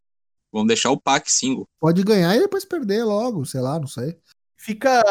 [0.51, 1.69] Vão deixar o pack single.
[1.79, 4.17] Pode ganhar e depois perder logo, sei lá, não sei.
[4.57, 5.05] Fica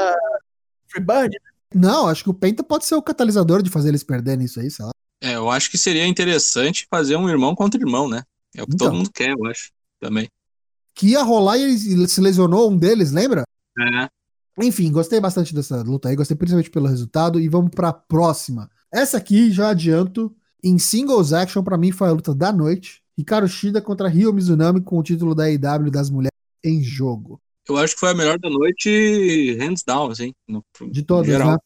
[0.89, 1.37] Freebird,
[1.73, 4.71] Não, acho que o Penta pode ser o catalisador de fazer eles perderem isso aí,
[4.71, 4.91] sei lá.
[5.21, 8.23] É, eu acho que seria interessante fazer um irmão contra irmão, né?
[8.55, 8.87] É o que Então.
[8.87, 9.71] todo mundo quer, eu acho.
[9.99, 10.29] Também.
[10.93, 13.43] Que ia rolar e ele se lesionou um deles, lembra?
[13.79, 14.09] É.
[14.63, 18.69] Enfim, gostei bastante dessa luta aí, gostei principalmente pelo resultado e vamos pra próxima.
[18.91, 23.01] Essa aqui, já adianto, em singles action, pra mim foi a luta da noite.
[23.17, 26.31] Hikaru Shida contra Ryo Mizunami com o título da AEW das mulheres
[26.63, 27.41] em jogo.
[27.69, 30.33] Eu acho que foi a melhor da noite, hands down, assim.
[30.47, 31.51] No, De todas, geral.
[31.51, 31.57] né?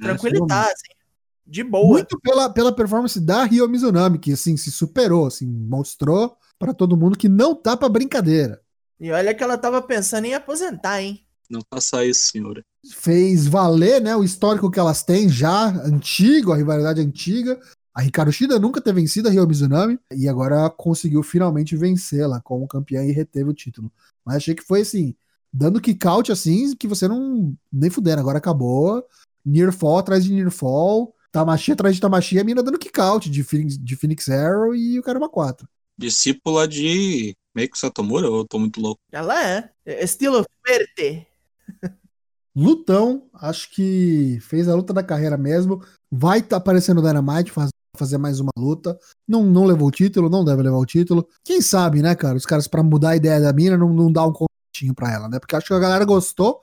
[0.00, 1.00] tranquilidade, assim.
[1.46, 1.88] De boa.
[1.88, 6.96] Muito pela, pela performance da Ryo Mizunami, que assim, se superou, assim, mostrou pra todo
[6.96, 8.60] mundo que não tá pra brincadeira.
[9.00, 11.24] E olha que ela tava pensando em aposentar, hein?
[11.50, 12.62] Não faça isso, senhora.
[12.92, 17.58] fez valer né, o histórico que elas têm já, antigo, a rivalidade antiga.
[17.92, 22.68] A Hikaru Shida nunca ter vencido a Ryo Mizunami e agora conseguiu finalmente vencê-la como
[22.68, 23.90] campeã e reteve o título.
[24.24, 25.16] Mas achei que foi assim,
[25.52, 27.54] dando kick out assim, que você não.
[27.72, 29.04] Nem fudendo, agora acabou.
[29.44, 33.30] Near Fall atrás de Near Fall, Tamashi atrás de Tamashi, a mina dando kick out
[33.30, 35.66] de Phoenix, de Phoenix Arrow e o Caramba 4.
[35.96, 39.00] Discípula de Meiko Satomura, eu tô muito louco?
[39.10, 39.72] Ela é.
[39.86, 41.26] Estilo Verde.
[42.54, 45.82] Lutão, acho que fez a luta da carreira mesmo.
[46.10, 48.98] Vai estar aparecendo no Dynamite, faz, fazer mais uma luta.
[49.26, 51.26] Não, não levou o título, não deve levar o título.
[51.44, 52.36] Quem sabe, né, cara?
[52.36, 54.32] Os caras, pra mudar a ideia da mina, não, não dá um
[54.80, 55.38] continho pra ela, né?
[55.38, 56.60] Porque acho que a galera gostou.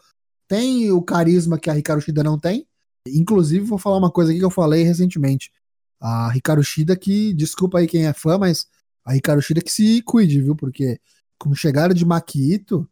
[0.48, 2.66] Tem o carisma que a Hikaru Shida não tem.
[3.08, 5.52] Inclusive, vou falar uma coisa aqui que eu falei recentemente.
[6.00, 8.66] A Hikaru Shida que, desculpa aí quem é fã, mas
[9.06, 10.56] a Hikaru Shida que se cuide, viu?
[10.56, 11.00] Porque
[11.38, 12.88] com chegada de Maquito,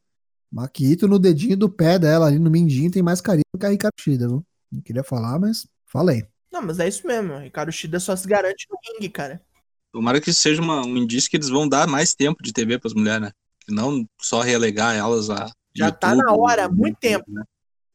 [0.51, 3.93] Maquito no dedinho do pé dela, ali no mindinho, tem mais carisma que a Hikaru
[3.99, 4.45] Shida, viu?
[4.71, 6.25] Não queria falar, mas falei.
[6.51, 7.37] Não, mas é isso mesmo.
[7.37, 9.41] Ricardo Shida só se garante no ringue, cara.
[9.91, 12.77] Tomara que isso seja uma- um indício que eles vão dar mais tempo de TV
[12.79, 13.31] pras mulheres, né?
[13.69, 15.49] Não só relegar elas a.
[15.75, 17.25] Já tá na hora, há muito tempo.
[17.27, 17.43] Né?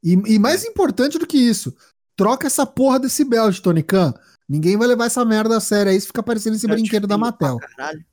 [0.02, 1.74] E, e mais importante do que isso,
[2.16, 4.12] troca essa porra desse belt, Tony Khan.
[4.48, 7.56] Ninguém vai levar essa merda a sério aí se ficar parecendo esse brinquedo da pra
[7.56, 8.04] caralho.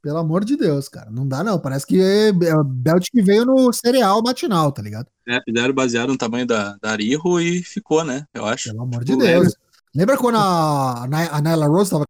[0.00, 1.10] Pelo amor de Deus, cara.
[1.10, 1.58] Não dá não.
[1.58, 5.08] Parece que é, é belt que veio no cereal matinal, tá ligado?
[5.28, 8.24] É, fizeram baseado no tamanho da, da Ariho e ficou, né?
[8.32, 8.70] Eu acho.
[8.70, 9.42] Pelo amor de Tipo, Deus.
[9.42, 9.52] lembra?
[9.92, 12.04] Lembra quando a, a Nyla Rose tava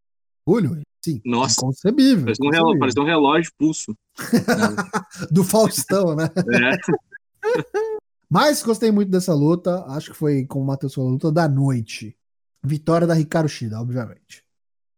[0.44, 0.82] com orgulho?
[1.06, 1.20] Sim.
[1.24, 1.60] Nossa.
[1.60, 2.24] Inconcebível.
[2.24, 3.96] Parecia um, relógio, parecia um relógio pulso.
[5.30, 6.28] Do Faustão, né?
[6.34, 7.50] É.
[8.28, 9.84] Mas gostei muito dessa luta.
[9.84, 12.16] Acho que foi, como o Matheus falou, a luta da noite.
[12.60, 14.44] Vitória da Ricardo Shida, obviamente.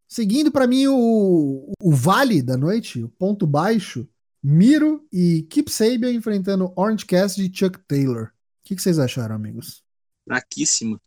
[0.09, 4.09] Seguindo pra mim o, o vale da noite, o ponto baixo,
[4.43, 8.29] Miro e Kip Sabian enfrentando Orange Cassidy e Chuck Taylor.
[8.29, 8.31] O
[8.65, 9.85] que, que vocês acharam, amigos?
[10.25, 10.99] Fraquíssima.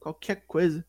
[0.00, 0.84] Qualquer coisa.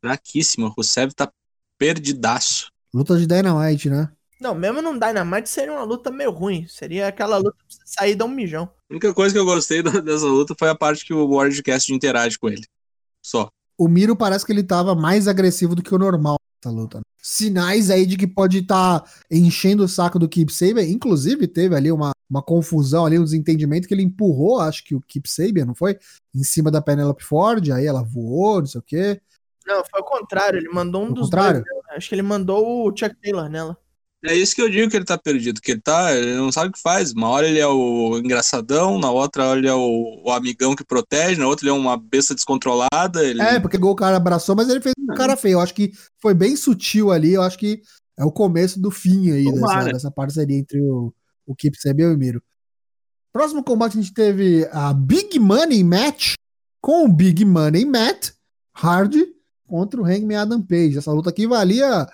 [0.00, 0.68] Fraquíssima.
[0.68, 1.32] O Rusev tá
[1.76, 2.70] perdidaço.
[2.92, 4.10] Luta de Dynamite, né?
[4.40, 6.66] Não, mesmo num Dynamite seria uma luta meio ruim.
[6.66, 8.64] Seria aquela luta pra você sair dar um mijão.
[8.64, 12.38] A única coisa que eu gostei dessa luta foi a parte que o Wardcast interage
[12.38, 12.64] com ele.
[13.22, 13.48] Só.
[13.76, 16.98] O Miro parece que ele tava mais agressivo do que o normal nessa luta.
[16.98, 17.02] né?
[17.22, 20.84] Sinais aí de que pode estar enchendo o saco do Kip Sabian.
[20.84, 25.00] Inclusive, teve ali uma, uma confusão, ali, um desentendimento que ele empurrou, acho que o
[25.00, 25.98] Kip Sabian, não foi?
[26.34, 29.20] Em cima da Penelope Ford, aí ela voou, não sei o quê.
[29.66, 30.58] Não, foi o contrário.
[30.58, 31.62] Ele mandou um o dos contrário?
[31.62, 31.79] dois.
[31.90, 33.76] Acho que ele mandou o Chuck Taylor nela.
[34.22, 36.68] É isso que eu digo que ele tá perdido, que ele tá, ele não sabe
[36.68, 37.12] o que faz.
[37.12, 40.84] Uma hora ele é o engraçadão, na outra hora ele é o, o amigão que
[40.84, 43.24] protege, na outra ele é uma besta descontrolada.
[43.24, 43.40] Ele...
[43.40, 45.54] É, porque o cara abraçou, mas ele fez um cara feio.
[45.54, 47.80] Eu acho que foi bem sutil ali, eu acho que
[48.18, 51.14] é o começo do fim aí dessa, dessa, parceria entre o,
[51.46, 52.42] o Kip Sabe e o Miro.
[53.32, 56.34] Próximo combate a gente teve a Big Money Match
[56.78, 58.32] com o Big Money Matt
[58.74, 59.39] Hardy
[59.70, 60.98] contra o Hangman Adam Page.
[60.98, 62.08] Essa luta aqui valia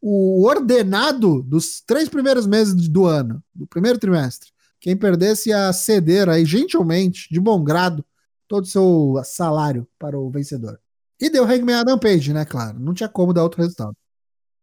[0.00, 4.50] o ordenado dos três primeiros meses do ano, do primeiro trimestre.
[4.80, 8.04] Quem perdesse ia ceder aí, gentilmente, de bom grado,
[8.46, 10.78] todo o seu salário para o vencedor.
[11.20, 12.78] E deu Hangman Adam Page, né, claro.
[12.78, 13.94] Não tinha como dar outro resultado.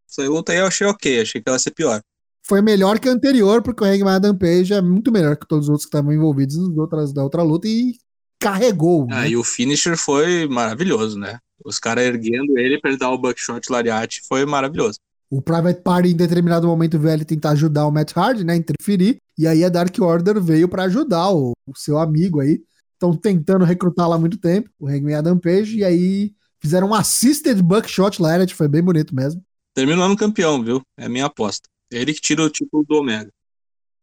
[0.09, 2.01] Essa luta aí eu achei ok, achei que ela ia ser pior.
[2.41, 5.65] Foi melhor que a anterior, porque o Hangman Adam Page é muito melhor que todos
[5.65, 7.97] os outros que estavam envolvidos nas outras, da outra luta e
[8.39, 9.07] carregou.
[9.11, 9.29] Ah, né?
[9.29, 11.39] e o finisher foi maravilhoso, né?
[11.63, 14.99] Os caras erguendo ele para ele dar o buckshot lariat foi maravilhoso.
[15.29, 18.55] O Private Party, em determinado momento, veio ele tentar ajudar o Matt Hardy, né?
[18.55, 19.17] Interferir.
[19.37, 22.61] E aí a Dark Order veio para ajudar o, o, seu amigo aí.
[22.93, 25.77] Estão tentando recrutar lá há muito tempo, o Hangman Adam Page.
[25.77, 29.43] E aí fizeram um assisted buckshot lariat, foi bem bonito mesmo.
[29.75, 30.81] Terminando campeão, viu?
[30.97, 31.67] É a minha aposta.
[31.91, 33.29] É ele que tira o título do Omega.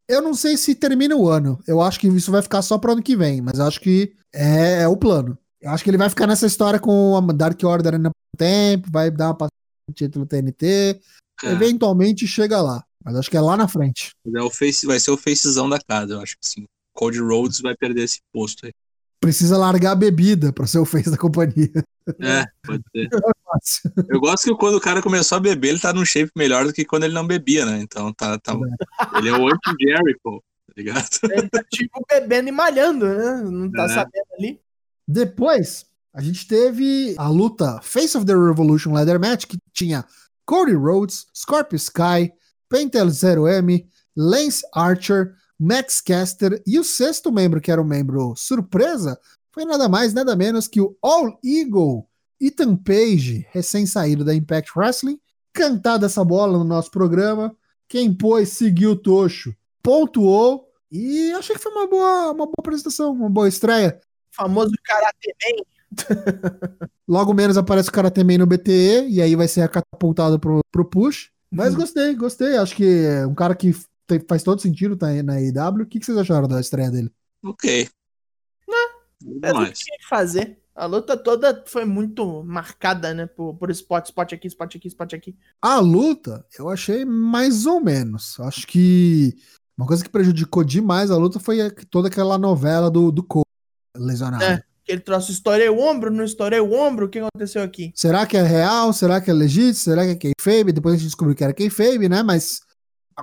[0.07, 1.59] Eu não sei se termina o ano.
[1.67, 4.83] Eu acho que isso vai ficar só pro ano que vem, mas acho que é,
[4.83, 5.37] é o plano.
[5.59, 8.87] Eu acho que ele vai ficar nessa história com a Dark Order ainda por tempo,
[8.91, 9.47] vai dar uma
[9.87, 10.99] no título TNT.
[11.43, 11.51] É.
[11.51, 12.83] Eventualmente chega lá.
[13.03, 14.11] Mas acho que é lá na frente.
[14.35, 16.65] É o face, vai ser o facezão da casa, eu acho que sim.
[16.93, 18.71] Cody Rhodes vai perder esse posto aí.
[19.25, 21.83] Precisa largar a bebida pra ser o face da companhia.
[22.21, 23.09] É, pode ser.
[23.55, 26.65] É eu gosto que quando o cara começou a beber, ele tá num shape melhor
[26.65, 27.79] do que quando ele não bebia, né?
[27.79, 28.37] Então tá.
[28.37, 29.17] tá é.
[29.17, 31.07] Ele é o anti-Jericho, tá ligado?
[31.23, 33.41] Ele tá tipo bebendo e malhando, né?
[33.43, 33.87] Não tá é.
[33.87, 34.59] sabendo ali.
[35.07, 40.03] Depois, a gente teve a luta Face of the Revolution Leather Match, que tinha
[40.45, 42.33] Cody Rhodes, Scorpio Sky,
[42.67, 43.85] Pentel 0M,
[44.17, 49.19] Lance Archer, Max Caster e o sexto membro, que era o membro surpresa,
[49.51, 52.05] foi nada mais, nada menos que o All Eagle,
[52.39, 55.19] Ethan Page, recém-saído da Impact Wrestling,
[55.53, 57.55] cantada essa bola no nosso programa.
[57.87, 63.13] Quem pôs, seguiu o Tocho, pontuou e achei que foi uma boa, uma boa apresentação,
[63.13, 63.99] uma boa estreia.
[64.33, 65.63] O famoso Karate Man.
[67.07, 70.83] Logo menos aparece o Karate Man no BTE e aí vai ser catapultado pro, pro
[70.83, 71.29] push.
[71.49, 71.79] Mas uhum.
[71.79, 72.57] gostei, gostei.
[72.57, 73.73] Acho que é um cara que
[74.07, 75.83] tem, faz todo sentido tá na IW.
[75.83, 77.11] O que, que vocês acharam da estreia dele?
[77.43, 77.89] Ok.
[78.67, 78.89] Não,
[79.43, 80.59] é o que tinha que fazer.
[80.75, 83.25] A luta toda foi muito marcada, né?
[83.25, 85.35] Por, por spot, spot aqui, spot aqui, spot aqui.
[85.61, 88.37] A luta, eu achei mais ou menos.
[88.41, 89.37] Acho que
[89.77, 93.45] uma coisa que prejudicou demais a luta foi toda aquela novela do, do Cole
[93.95, 94.43] lesionado.
[94.43, 97.93] É, ele trouxe estourei o ombro, não estourei o ombro, o que aconteceu aqui?
[97.95, 98.91] Será que é real?
[98.91, 99.75] Será que é legítimo?
[99.75, 100.73] Será que é kayfabe?
[100.73, 102.21] Depois a gente descobriu que era kayfabe, né?
[102.21, 102.59] Mas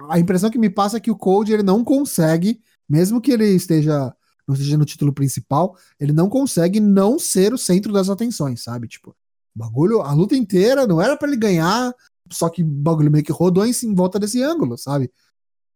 [0.09, 3.47] a impressão que me passa é que o Code ele não consegue, mesmo que ele
[3.47, 4.15] esteja
[4.47, 8.89] não esteja no título principal, ele não consegue não ser o centro das atenções, sabe?
[8.89, 11.95] Tipo, o bagulho, a luta inteira não era para ele ganhar,
[12.31, 15.11] só que o bagulho meio que rodou em, em volta desse ângulo, sabe?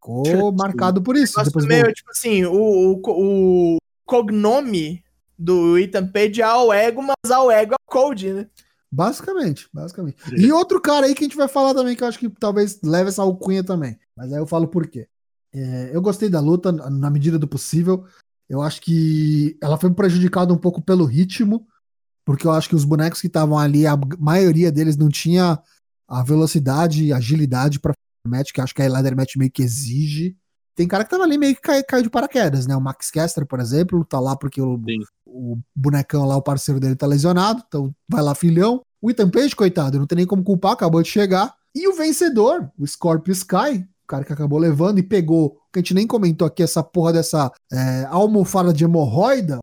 [0.02, 1.42] Ficou marcado por isso.
[1.42, 5.02] Depois meio, tipo assim, o, o, o cognome
[5.38, 8.48] do Ethan Page é ao ego, mas ao ego é o Code, né?
[8.90, 10.16] Basicamente, basicamente.
[10.37, 12.81] E outro cara aí que a gente vai falar também, que eu acho que talvez
[12.83, 13.99] leve essa alcunha também.
[14.16, 15.09] Mas aí eu falo por quê.
[15.53, 18.05] É, eu gostei da luta na medida do possível.
[18.49, 21.66] Eu acho que ela foi prejudicada um pouco pelo ritmo,
[22.25, 25.61] porque eu acho que os bonecos que estavam ali, a maioria deles não tinha
[26.09, 27.92] a velocidade e agilidade para
[28.27, 30.37] match, que acho que a Leather Match meio que exige.
[30.75, 32.77] Tem cara que tava ali meio que caiu, caiu de paraquedas, né?
[32.77, 34.79] O Max Caster, por exemplo, tá lá porque o,
[35.37, 38.83] o, bonecão lá, o parceiro dele, tá lesionado, então vai lá, filhão.
[39.01, 41.55] O Ethan Page, coitado, não tem nem como culpar, acabou de chegar.
[41.75, 45.83] E o vencedor, o Scorpio Sky, o cara que acabou levando e pegou, que a
[45.83, 49.59] gente nem comentou aqui, essa porra dessa é, almofada de hemorroida.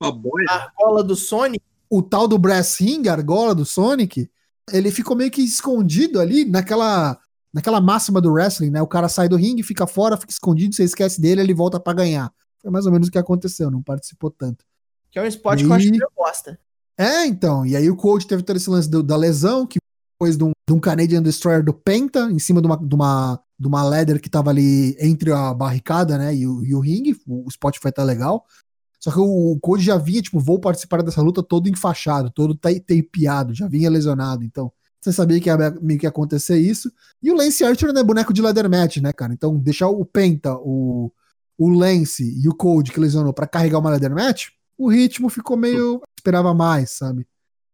[0.00, 0.46] Uma boia.
[0.48, 1.62] A argola do Sonic.
[1.90, 4.30] O tal do Brass Ring, a argola do Sonic.
[4.72, 7.18] Ele ficou meio que escondido ali naquela
[7.52, 8.80] naquela máxima do wrestling, né?
[8.80, 11.92] O cara sai do ringue, fica fora, fica escondido, você esquece dele, ele volta para
[11.92, 12.32] ganhar.
[12.60, 14.64] Foi mais ou menos o que aconteceu, não participou tanto.
[15.10, 15.64] Que é um spot e...
[15.64, 16.58] que eu acho que eu gosta.
[16.98, 17.64] É, então.
[17.64, 19.78] E aí o coach teve todo esse lance do, da lesão, que
[20.20, 23.40] depois de um, de um Canadian Destroyer do Penta, em cima de uma, de uma,
[23.58, 27.16] de uma ladder que tava ali entre a barricada, né, e o, e o ringue,
[27.26, 28.44] o, spot foi até legal.
[28.98, 33.54] Só que o, o já vinha, tipo, vou participar dessa luta todo enfaixado, todo tapeado,
[33.54, 34.70] já vinha lesionado, então
[35.00, 36.92] você sabia que ia meio que acontecer isso.
[37.22, 39.32] E o Lance Archer é boneco de ladder match, né, cara?
[39.32, 41.10] Então deixar o Penta, o,
[41.56, 44.48] o Lance e o Code que lesionou para carregar uma ladder match,
[44.84, 46.00] o ritmo ficou meio.
[46.18, 47.26] esperava mais, sabe?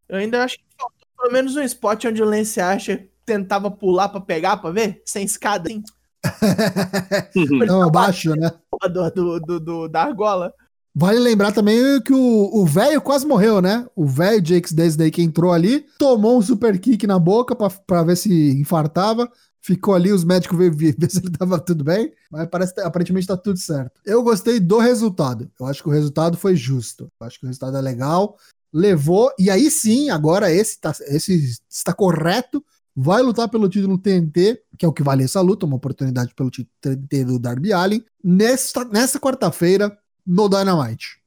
[0.09, 4.09] Eu ainda acho que faltou pelo menos um spot onde o Lance Archer tentava pular
[4.09, 5.03] pra pegar, pra ver?
[5.05, 5.83] Sem escada, assim.
[7.67, 8.51] Não, abaixo, né?
[8.91, 10.53] Do, do, do, do- da argola.
[10.95, 13.87] Vale lembrar também que o o velho quase morreu, né?
[13.95, 18.03] O velho Jakes Desday que entrou ali, tomou um super kick na boca pra, pra
[18.03, 19.31] ver se infartava.
[19.67, 23.27] Ficou ali, os médicos veio ver se ele tava tudo bem, mas parece que aparentemente
[23.27, 24.01] tá tudo certo.
[24.05, 25.51] Eu gostei do resultado.
[25.59, 27.11] Eu acho que o resultado foi justo.
[27.21, 28.39] Eu acho que o resultado é legal.
[28.73, 32.65] Levou, e aí sim, agora esse, tá, esse está correto.
[32.95, 36.49] Vai lutar pelo título TNT, que é o que vale essa luta, uma oportunidade pelo
[36.49, 41.21] título TNT do Darby Allin, nesta, nessa quarta-feira, no Dynamite.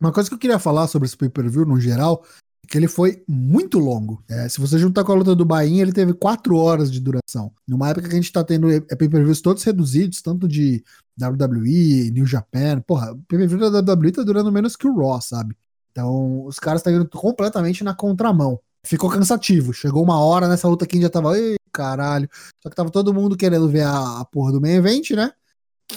[0.00, 2.24] Uma coisa que eu queria falar sobre esse pay-per-view no geral
[2.70, 4.22] que ele foi muito longo.
[4.28, 7.52] É, se você juntar com a luta do Bahia, ele teve 4 horas de duração.
[7.66, 10.84] Numa época que a gente tá tendo é, pay-per-views todos reduzidos, tanto de
[11.20, 12.80] WWE, New Japan.
[12.86, 15.56] Porra, o pay-per-view da WWE tá durando menos que o Raw, sabe?
[15.90, 18.60] Então, os caras estão indo completamente na contramão.
[18.86, 19.74] Ficou cansativo.
[19.74, 22.30] Chegou uma hora nessa luta que a gente já tava, ei, caralho.
[22.62, 25.32] Só que tava todo mundo querendo ver a, a porra do main event, né?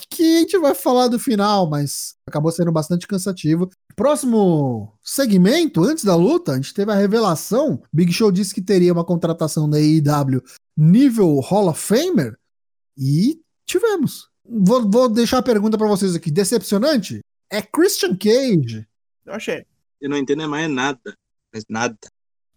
[0.09, 3.69] que a gente vai falar do final, mas acabou sendo bastante cansativo.
[3.95, 7.81] Próximo segmento, antes da luta, a gente teve a revelação.
[7.91, 10.41] Big Show disse que teria uma contratação da AEW
[10.75, 12.37] nível Hall of Famer
[12.97, 14.29] e tivemos.
[14.45, 16.31] Vou, vou deixar a pergunta pra vocês aqui.
[16.31, 17.21] Decepcionante?
[17.51, 18.85] É Christian Cage.
[19.25, 19.65] Eu achei.
[20.01, 20.99] Eu não entendo mais nada.
[21.53, 21.97] Mas nada.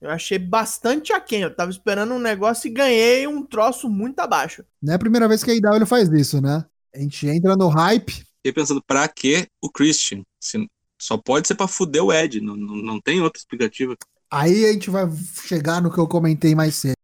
[0.01, 1.42] Eu achei bastante aquém.
[1.42, 4.64] Eu tava esperando um negócio e ganhei um troço muito abaixo.
[4.83, 6.64] Não é a primeira vez que a AEW faz isso, né?
[6.94, 8.12] A gente entra no hype.
[8.37, 10.22] Fiquei pensando, pra que o Christian?
[10.40, 10.66] Se-
[11.00, 12.40] só pode ser pra fuder o Ed.
[12.40, 13.96] Não, não, não tem outra explicativa.
[14.30, 15.09] Aí a gente vai
[15.46, 16.96] chegar no que eu comentei mais cedo.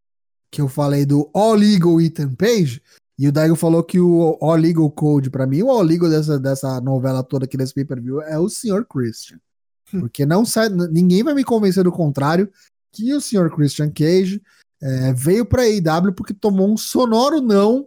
[0.50, 2.82] Que eu falei do All Legal Ethan Page.
[3.18, 6.38] E o Daigo falou que o All Legal Code, pra mim, o All Legal dessa,
[6.38, 8.84] dessa novela toda aqui desse pay-per-view é o Sr.
[8.84, 9.38] Christian.
[9.90, 12.50] Porque não sai, ninguém vai me convencer do contrário
[12.90, 13.50] que o Sr.
[13.54, 14.42] Christian Cage
[14.80, 17.86] é, veio pra AEW porque tomou um sonoro não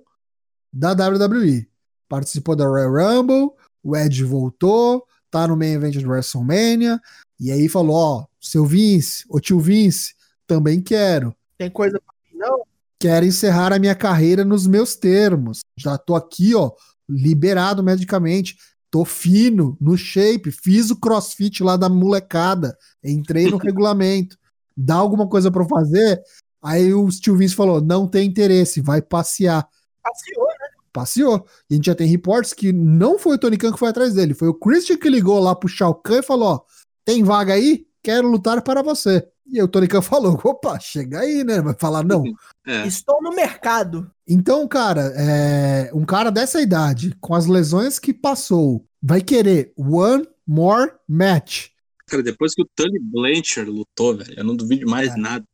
[0.72, 1.68] da WWE.
[2.08, 3.52] Participou da Royal Rumble,
[3.84, 5.06] o Edge voltou,
[5.36, 6.98] tá no main event do WrestleMania,
[7.38, 10.16] e aí falou: Ó, seu Vince, ô tio Vince,
[10.48, 11.36] também quero.
[11.58, 12.64] Tem coisa pra mim, não?
[12.98, 15.60] Quero encerrar a minha carreira nos meus termos.
[15.78, 16.72] Já tô aqui, ó,
[17.10, 18.56] liberado medicamente.
[18.90, 24.38] Tô fino, no shape, fiz o crossfit lá da molecada, entrei no regulamento.
[24.78, 26.22] Dá alguma coisa pra eu fazer?
[26.64, 29.68] Aí o tio Vince falou: não tem interesse, vai passear.
[30.02, 30.55] Passeou?
[30.96, 31.46] Passeou.
[31.70, 34.14] E a gente já tem reportes que não foi o Tony Khan que foi atrás
[34.14, 36.60] dele, foi o Christian que ligou lá pro Shao Kahn e falou: ó,
[37.04, 37.86] tem vaga aí?
[38.02, 39.28] Quero lutar para você.
[39.48, 41.62] E aí o Tony Khan falou: opa, chega aí, né?
[41.62, 42.24] Vai falar não.
[42.68, 42.88] É.
[42.88, 44.10] Estou no mercado.
[44.28, 50.28] Então, cara, é, um cara dessa idade, com as lesões que passou, vai querer one
[50.48, 51.68] more match.
[52.08, 55.16] Cara, depois que o Tully Blanchard lutou, velho, eu não duvido mais É.
[55.16, 55.46] nada.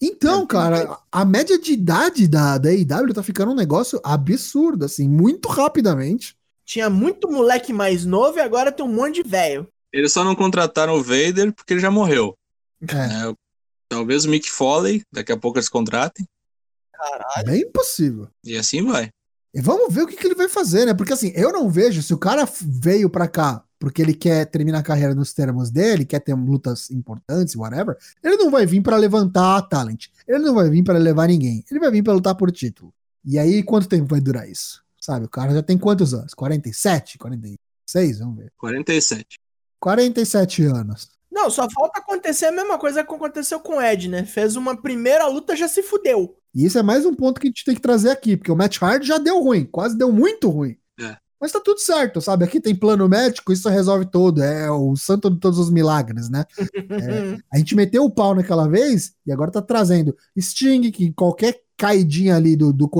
[0.00, 4.84] Então, É, cara, a média de idade da, da AEW tá ficando um negócio absurdo,
[4.84, 6.34] assim, muito rapidamente.
[6.64, 9.68] Tinha muito moleque mais novo e agora tem um monte de velho.
[9.92, 12.34] Eles só não contrataram o Vader porque ele já morreu.
[12.88, 13.34] É, né?
[13.88, 16.26] Talvez o Mick Foley, daqui a pouco eles contratem.
[16.92, 17.46] Caralho.
[17.46, 18.28] bem impossível.
[18.44, 19.10] E assim vai.
[19.52, 20.94] E vamos ver o que, que ele vai fazer, né?
[20.94, 24.80] Porque assim, eu não vejo, se o cara veio pra cá porque ele quer terminar
[24.80, 28.94] a carreira nos termos dele, quer ter lutas importantes, whatever, ele não vai vir pra
[28.94, 30.08] levantar a talent.
[30.28, 31.64] Ele não vai vir pra levar ninguém.
[31.68, 32.92] Ele vai vir pra lutar por título.
[33.24, 34.84] E aí, quanto tempo vai durar isso?
[35.00, 36.34] Sabe, o cara já tem quantos anos?
[36.34, 37.16] 47?
[37.16, 38.18] 46?
[38.18, 38.52] Vamos ver.
[38.58, 39.40] 47.
[39.80, 41.08] 47 anos.
[41.32, 44.26] Não, só falta acontecer a mesma coisa que aconteceu com o Ed, né?
[44.26, 46.36] Fez uma primeira luta, já se fudeu.
[46.54, 48.56] E isso é mais um ponto que a gente tem que trazer aqui, porque o
[48.56, 50.76] Matt Hard já deu ruim, quase deu muito ruim.
[51.40, 52.44] Mas tá tudo certo, sabe?
[52.44, 54.42] Aqui tem plano médico, isso resolve tudo.
[54.42, 56.44] É o santo de todos os milagres, né?
[56.90, 61.62] É, a gente meteu o pau naquela vez e agora tá trazendo Sting, que qualquer
[61.80, 62.90] caidinha ali do, do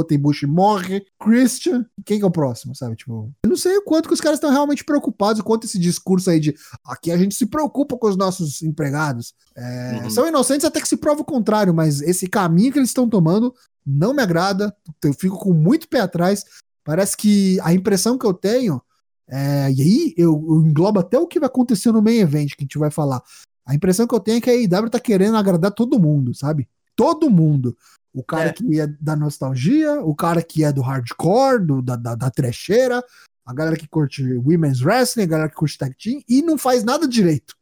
[0.49, 1.05] morre.
[1.23, 2.97] Christian, quem que é o próximo, sabe?
[2.97, 5.79] Tipo, eu não sei o quanto que os caras estão realmente preocupados, o quanto esse
[5.79, 6.55] discurso aí de
[6.87, 9.35] aqui a gente se preocupa com os nossos empregados.
[9.55, 10.11] É, Uhum.
[10.11, 13.55] São inocentes até que se prova o contrário, mas esse caminho que eles estão tomando
[13.85, 14.75] não me agrada.
[15.05, 16.45] Eu fico com muito pé atrás.
[16.85, 18.81] Parece que a impressão que eu tenho,
[19.29, 22.63] é, e aí eu, eu englobo até o que vai acontecer no main event que
[22.63, 23.23] a gente vai falar.
[23.65, 26.69] A impressão que eu tenho é que a AEW tá querendo agradar todo mundo, sabe?
[26.97, 27.77] Todo mundo.
[28.13, 28.53] O cara É.
[28.53, 33.05] que é da nostalgia, o cara que é do hardcore, do, da, da, da trecheira,
[33.47, 36.83] a galera que curte women's wrestling, a galera que curte tag team, e não faz
[36.83, 37.55] nada direito.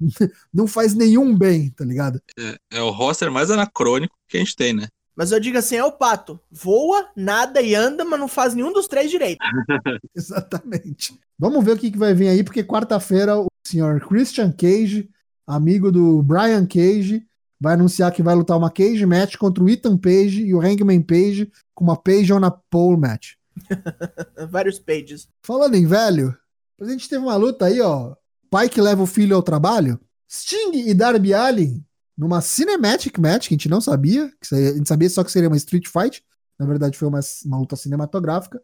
[0.52, 2.20] não faz nenhum bem, tá ligado?
[2.38, 4.88] É, é o roster mais anacrônico que a gente tem, né?
[5.16, 6.40] Mas eu digo assim, é o pato.
[6.50, 9.38] Voa, nada e anda, mas não faz nenhum dos três direito.
[10.14, 11.18] Exatamente.
[11.38, 15.08] Vamos ver o que, que vai vir aí, porque quarta-feira o senhor Christian Cage,
[15.46, 17.26] amigo do Brian Cage,
[17.60, 21.02] vai anunciar que vai lutar uma cage match contra o Ethan Page e o Hangman
[21.02, 23.34] Page com uma Page on a pole match.
[24.50, 25.28] Vários pages.
[25.42, 26.36] Falando em velho,
[26.80, 28.14] a gente teve uma luta aí, ó.
[28.50, 30.00] Pai que leva o filho ao trabalho.
[30.28, 31.84] Sting e Darby Allin
[32.16, 35.48] numa cinematic match que a gente não sabia, que a gente sabia só que seria
[35.48, 36.24] uma street fight.
[36.58, 38.60] Na verdade, foi uma, uma luta cinematográfica.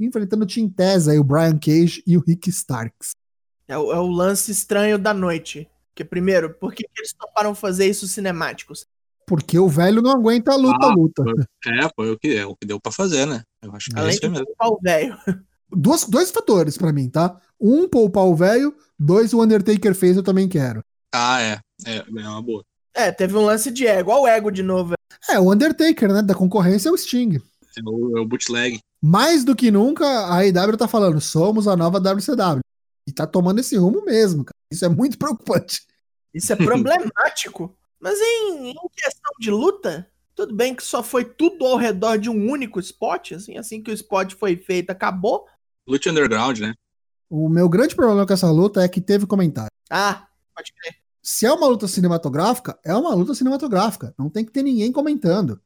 [0.00, 3.12] Enfrentando o Tim Tess aí, o Brian Cage e o Rick Starks.
[3.68, 5.68] É o, é o lance estranho da noite.
[5.94, 8.86] Que primeiro, por que, que eles toparam fazer isso cinemáticos?
[9.26, 11.22] Porque o velho não aguenta a luta, Ah, luta.
[11.66, 13.42] É, foi o que, é o que deu pra fazer, né?
[13.62, 14.46] Eu acho que é Além isso aí de mesmo.
[14.46, 15.16] culpar o velho.
[15.70, 17.40] Duas, dois fatores pra mim, tá?
[17.60, 18.74] Um, poupar o velho.
[18.98, 20.84] Dois, o Undertaker fez, eu também quero.
[21.12, 21.60] Ah, é.
[21.86, 22.64] É, é uma boa.
[22.94, 24.12] É, teve um lance de ego.
[24.12, 24.94] Olha o ego de novo.
[25.28, 26.22] É, o Undertaker, né?
[26.22, 27.36] Da concorrência é o Sting.
[27.76, 28.78] É o, é o bootleg.
[29.02, 32.60] Mais do que nunca, a AEW tá falando, somos a nova WCW.
[33.06, 34.56] E tá tomando esse rumo mesmo, cara.
[34.70, 35.82] Isso é muito preocupante.
[36.32, 37.76] Isso é problemático.
[38.00, 42.30] Mas em, em questão de luta, tudo bem que só foi tudo ao redor de
[42.30, 43.32] um único spot.
[43.32, 45.46] Assim, assim que o spot foi feito, acabou.
[45.86, 46.74] Lute Underground, né?
[47.30, 49.70] O meu grande problema com essa luta é que teve comentário.
[49.90, 51.03] Ah, pode crer.
[51.24, 54.14] Se é uma luta cinematográfica, é uma luta cinematográfica.
[54.18, 55.58] Não tem que ter ninguém comentando.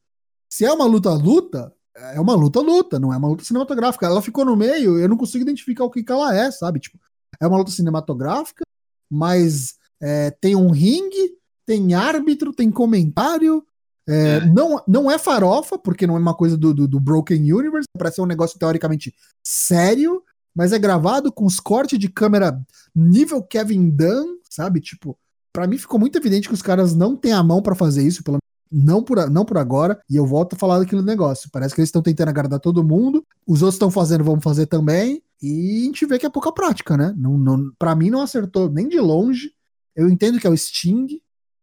[0.48, 4.06] Se é uma luta-luta, é uma luta-luta, não é uma luta cinematográfica.
[4.06, 6.78] Ela ficou no meio, eu não consigo identificar o que, que ela é, sabe?
[6.78, 6.96] Tipo,
[7.40, 8.64] é uma luta cinematográfica,
[9.10, 11.36] mas é, tem um ringue,
[11.66, 13.66] tem árbitro, tem comentário.
[14.08, 14.46] é, É.
[14.46, 18.16] Não, não é farofa, porque não é uma coisa do, do, do Broken Universe, parece
[18.16, 20.22] ser um negócio teoricamente sério,
[20.54, 24.80] mas é gravado com os cortes de câmera nível Kevin Dunn, sabe?
[24.80, 25.18] Tipo,
[25.52, 28.22] Pra mim ficou muito evidente que os caras não têm a mão pra fazer isso,
[28.22, 28.38] pelo
[28.70, 31.48] não por, não por agora, e eu volto a falar daquele negócio.
[31.50, 35.22] Parece que eles estão tentando agradar todo mundo, os outros estão fazendo, vamos fazer também,
[35.42, 37.14] e a gente vê que é pouca prática, né?
[37.16, 39.52] Não, não, pra mim não acertou nem de longe.
[39.96, 41.20] Eu entendo que é o Sting,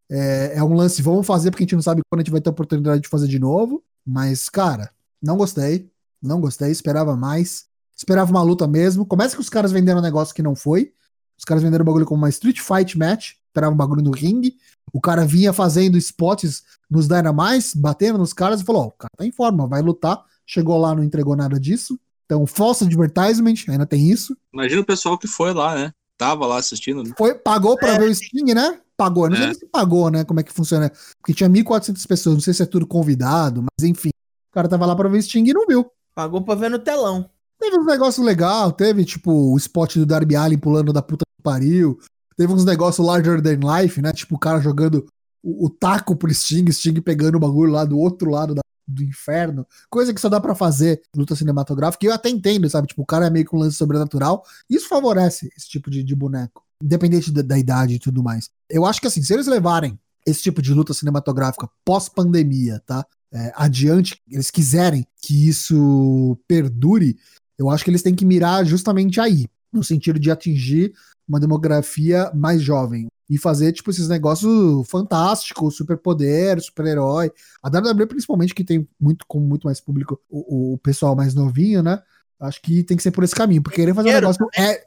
[0.10, 2.42] é, é um lance, vamos fazer porque a gente não sabe quando a gente vai
[2.42, 5.90] ter a oportunidade de fazer de novo, mas, cara, não gostei,
[6.22, 7.66] não gostei, esperava mais,
[7.96, 9.06] esperava uma luta mesmo.
[9.06, 10.94] Começa que os caras venderam um negócio que não foi,
[11.38, 14.56] os caras venderam o bagulho como uma Street Fight match, esperava um bagulho no ringue.
[14.94, 19.10] O cara vinha fazendo spots nos Dynamites, batendo nos caras e falou: Ó, o cara
[19.18, 20.22] tá em forma, vai lutar.
[20.46, 21.98] Chegou lá, não entregou nada disso.
[22.26, 24.36] Então, false advertisement, ainda tem isso.
[24.54, 25.92] Imagina o pessoal que foi lá, né?
[26.18, 27.04] Tava lá assistindo.
[27.04, 27.12] né?
[27.18, 28.80] Foi, pagou pra ver o Sting, né?
[28.98, 29.26] Pagou.
[29.26, 29.50] Eu Não sei É.
[29.50, 30.24] nem se pagou, né?
[30.24, 30.92] Como é que funciona.
[31.20, 34.10] Porque tinha 1.400 pessoas, não sei se é tudo convidado, mas enfim.
[34.50, 35.86] O cara tava lá pra ver o Sting e não viu.
[36.16, 37.30] Pagou pra ver no telão.
[37.60, 41.44] Teve uns negócios legais, teve tipo o spot do Darby Allin pulando da puta que
[41.44, 42.00] pariu.
[42.38, 44.12] Teve uns negócios larger than life, né?
[44.12, 45.06] Tipo o cara jogando
[45.44, 49.04] o, o taco pro Sting, Sting pegando o bagulho lá do outro lado da- do
[49.04, 49.66] inferno.
[49.90, 52.06] Coisa que só dá pra fazer luta cinematográfica.
[52.06, 52.88] E eu até entendo, sabe?
[52.88, 54.44] Tipo, o cara é meio que um lance sobrenatural.
[54.70, 56.64] Isso favorece esse tipo de, de boneco.
[56.84, 58.50] Independente da, da idade e tudo mais.
[58.70, 63.06] Eu acho que assim, se eles levarem esse tipo de luta cinematográfica pós-pandemia, tá?
[63.32, 67.18] É, adiante, eles quiserem que isso perdure,
[67.58, 70.94] eu acho que eles têm que mirar justamente aí, no sentido de atingir
[71.28, 77.32] uma demografia mais jovem e fazer tipo esses negócios fantásticos, superpoder, super-herói.
[77.62, 81.82] A WWE principalmente que tem muito como muito mais público o, o pessoal mais novinho,
[81.82, 82.02] né?
[82.40, 84.84] Acho que tem que ser por esse caminho, porque querer fazer um Dinheiro negócio é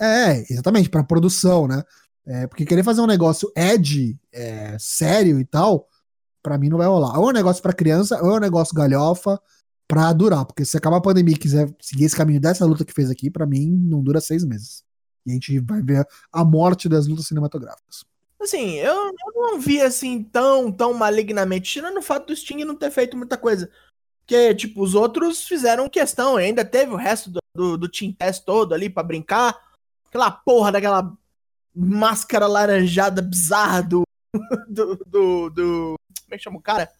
[0.00, 1.84] é, exatamente, para produção, né?
[2.26, 5.86] É, porque querer fazer um negócio ed, é, sério e tal,
[6.42, 7.18] pra mim não vai rolar.
[7.18, 9.38] Ou é um negócio pra criança, ou é um negócio galhofa
[9.86, 10.46] pra durar.
[10.46, 13.30] Porque se acabar a pandemia e quiser seguir esse caminho dessa luta que fez aqui,
[13.30, 14.82] pra mim não dura seis meses.
[15.30, 18.04] E a gente vai ver a morte das lutas cinematográficas.
[18.40, 22.74] Assim, eu, eu não vi assim tão, tão malignamente, tirando o fato do Sting não
[22.74, 23.70] ter feito muita coisa.
[24.20, 28.44] Porque, tipo, os outros fizeram questão, ainda teve o resto do, do, do Team Test
[28.44, 29.58] todo ali pra brincar.
[30.06, 31.12] Aquela porra daquela
[31.74, 34.02] máscara laranjada bizarra do.
[34.68, 34.96] do.
[35.06, 35.50] do.
[35.50, 36.90] do- como é que chama o cara?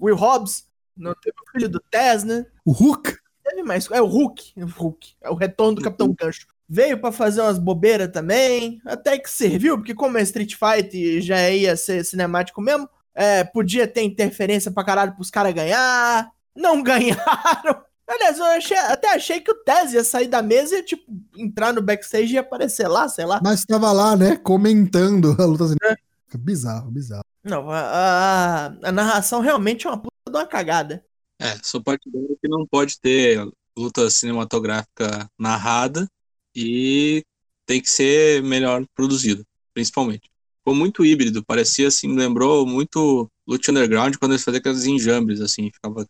[0.00, 0.68] Will Hobbs.
[0.96, 2.44] Não teve o filho do Tess, né?
[2.64, 3.90] O Hulk, Teve mais.
[3.90, 4.52] É o Hulk.
[4.56, 5.14] É o Hulk.
[5.20, 6.46] É o retorno do Capitão Gancho.
[6.72, 8.80] Veio pra fazer umas bobeiras também.
[8.86, 13.88] Até que serviu, porque como é Street Fight já ia ser cinemático mesmo, é, podia
[13.88, 16.30] ter interferência pra caralho pros caras ganhar.
[16.54, 17.82] Não ganharam.
[18.08, 21.02] Aliás, eu achei- até achei que o Tez ia sair da mesa e ia, tipo,
[21.36, 23.40] entrar no backstage e aparecer lá, sei lá.
[23.42, 26.38] mas tava lá, né, comentando a luta cinematográfica.
[26.38, 27.24] Bizarro, bizarro.
[27.42, 31.04] Não, a, a- a narração realmente é uma puta de uma cagada.
[31.40, 33.44] É, sou partidário que não pode ter
[33.76, 36.08] luta cinematográfica narrada
[36.54, 37.24] e
[37.66, 40.30] tem que ser melhor produzido, principalmente.
[40.58, 45.40] Ficou muito híbrido, parecia assim, me lembrou muito Lute Underground quando eles faziam aquelas enjambres,
[45.40, 46.06] assim, ficava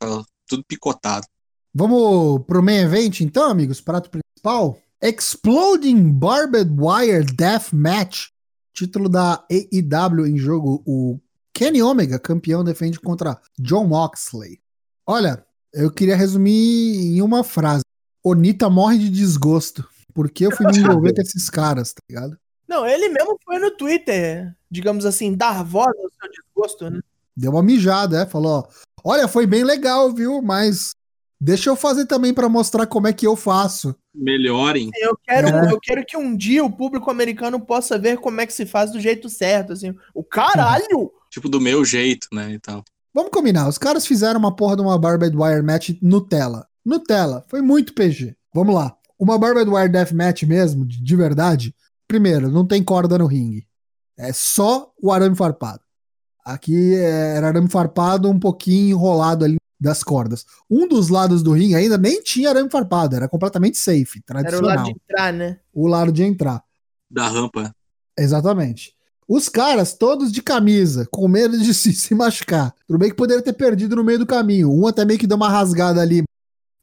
[0.46, 1.26] tudo picotado.
[1.72, 3.80] Vamos pro main event então, amigos?
[3.80, 4.80] Prato principal.
[5.00, 8.28] Exploding Barbed Wire Death Match.
[8.74, 10.82] Título da AEW em jogo.
[10.84, 11.20] O
[11.54, 14.60] Kenny Omega, campeão, defende contra John Moxley.
[15.06, 17.84] Olha, eu queria resumir em uma frase.
[18.22, 19.88] Onita morre de desgosto.
[20.14, 22.36] Porque eu fui me envolver com esses caras, tá ligado?
[22.68, 27.00] Não, ele mesmo foi no Twitter, digamos assim, dar voz ao seu desgosto, né?
[27.36, 28.26] Deu uma mijada, é.
[28.26, 28.68] Falou:
[29.04, 30.40] Olha, foi bem legal, viu?
[30.40, 30.94] Mas
[31.40, 33.94] deixa eu fazer também pra mostrar como é que eu faço.
[34.14, 34.90] Melhorem.
[35.00, 35.72] Eu quero, É.
[35.72, 38.92] eu quero que um dia o público americano possa ver como é que se faz
[38.92, 39.94] do jeito certo, assim.
[40.14, 41.10] O caralho!
[41.30, 42.52] Tipo, do meu jeito, né?
[42.52, 42.84] Então.
[43.12, 46.68] Vamos combinar, os caras fizeram uma porra de uma Barbed Wire Match Nutella.
[46.84, 48.36] Nutella, foi muito PG.
[48.54, 48.96] Vamos lá.
[49.20, 51.74] Uma Barbed Wire Death Match mesmo, de, de verdade.
[52.08, 53.66] Primeiro, não tem corda no ringue.
[54.16, 55.80] É só o arame farpado.
[56.42, 60.46] Aqui é, era arame farpado um pouquinho enrolado ali das cordas.
[60.70, 64.42] Um dos lados do ringue ainda nem tinha arame farpado, era completamente safe, Era o
[64.42, 64.76] tradicional.
[64.76, 65.58] lado de entrar, né?
[65.72, 66.64] o lado de entrar.
[67.10, 67.74] Da rampa.
[68.18, 68.94] Exatamente.
[69.28, 72.74] Os caras todos de camisa, com medo de se, se machucar.
[72.86, 74.72] Tudo bem que poderia ter perdido no meio do caminho.
[74.72, 76.22] Um até meio que deu uma rasgada ali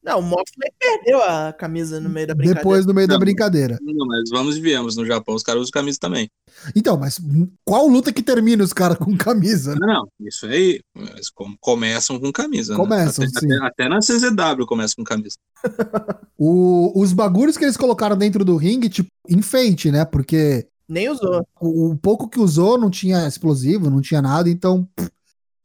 [0.07, 2.59] Não, o Moxley perdeu a camisa no meio da brincadeira.
[2.63, 3.19] depois no meio da Não.
[3.19, 3.77] brincadeira.
[3.81, 4.95] Não, mas vamos e viemos.
[4.95, 6.29] No Japão, os caras usam camisa também.
[6.75, 7.19] Então, mas
[7.65, 9.73] qual luta que termina os caras com camisa?
[9.73, 9.79] né?
[9.81, 10.07] Não, não.
[10.27, 10.79] Isso aí.
[10.95, 12.73] Mas com- começam com camisa.
[12.73, 12.79] né?
[12.79, 13.53] Começam, até, sim.
[13.53, 15.35] Até, até na CZW começa com camisa.
[16.39, 20.05] O- os bagulhos que eles colocaram dentro do ringue, tipo, enfeite, né?
[20.05, 21.45] Porque Nem usou.
[21.59, 24.87] o, o pouco que usou não tinha explosivo, não tinha nada, então.
[24.95, 25.09] pff,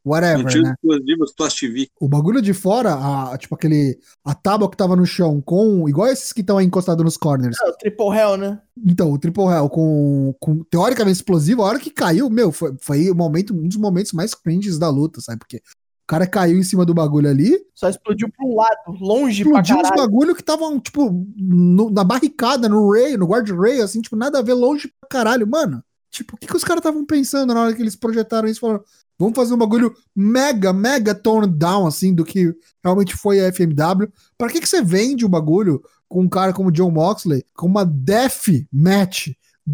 [0.05, 0.75] Whatever, Não né?
[0.75, 1.89] explosivos Plus TV.
[2.01, 3.99] O bagulho de fora, a, tipo aquele.
[4.25, 5.89] A tábua que tava no chão, com.
[5.89, 7.57] Igual esses que estão aí encostados nos corners.
[7.65, 8.61] É, o Triple Hell, né?
[8.85, 13.11] Então, o Triple Hell com, com teoricamente explosivo, a hora que caiu, meu, foi, foi
[13.11, 15.39] um, momento, um dos momentos mais cringes da luta, sabe?
[15.39, 19.43] Porque o cara caiu em cima do bagulho ali, Só explodiu pra um lado, longe
[19.43, 20.11] explodiu pra uns caralho.
[20.11, 24.43] bagulho que estavam, tipo, no- na barricada, no rail, no guard-rail, assim, tipo, nada a
[24.43, 25.47] ver, longe pra caralho.
[25.47, 28.61] Mano, tipo, o que, que os caras estavam pensando na hora que eles projetaram isso?
[28.61, 28.83] Falaram,
[29.23, 32.53] vamos fazer um bagulho mega, mega toned down, assim, do que
[32.83, 34.12] realmente foi a FMW.
[34.37, 37.85] Pra que, que você vende o bagulho com um cara como John Moxley, com uma
[37.85, 39.29] death match,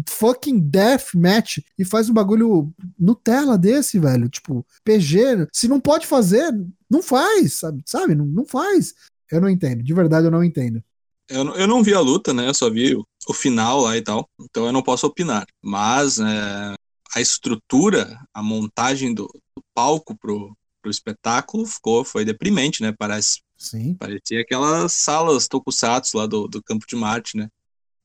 [0.07, 4.29] fucking death match, e faz um bagulho Nutella desse, velho?
[4.29, 5.47] Tipo, PG.
[5.51, 6.53] Se não pode fazer,
[6.89, 7.81] não faz, sabe?
[7.85, 8.13] sabe?
[8.13, 8.93] Não, não faz.
[9.31, 10.83] Eu não entendo, de verdade eu não entendo.
[11.27, 12.47] Eu, eu não vi a luta, né?
[12.47, 14.27] Eu só vi o, o final lá e tal.
[14.41, 15.45] Então eu não posso opinar.
[15.61, 16.73] Mas é,
[17.15, 22.93] a estrutura, a montagem do, do palco pro, pro espetáculo ficou, foi deprimente, né?
[22.97, 23.95] Parece, Sim.
[23.95, 27.49] parecia aquelas salas tokusatsu lá do, do Campo de Marte, né?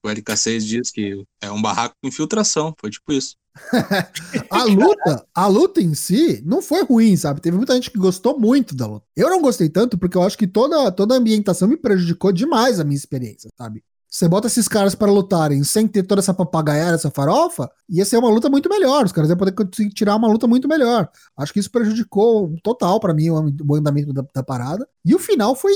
[0.04, 2.74] O LK6 diz que é um barraco com infiltração.
[2.78, 3.36] Foi tipo isso.
[4.50, 7.40] A luta, a luta em si não foi ruim, sabe?
[7.40, 9.06] Teve muita gente que gostou muito da luta.
[9.16, 12.80] Eu não gostei tanto porque eu acho que toda, toda a ambientação me prejudicou demais
[12.80, 13.84] a minha experiência, sabe?
[14.14, 18.16] Você bota esses caras pra lutarem sem ter toda essa papagaiada, essa farofa, ia ser
[18.16, 19.04] uma luta muito melhor.
[19.04, 21.08] Os caras iam poder conseguir tirar uma luta muito melhor.
[21.36, 24.88] Acho que isso prejudicou total pra mim o, andamento da, da parada.
[25.04, 25.72] E o final foi,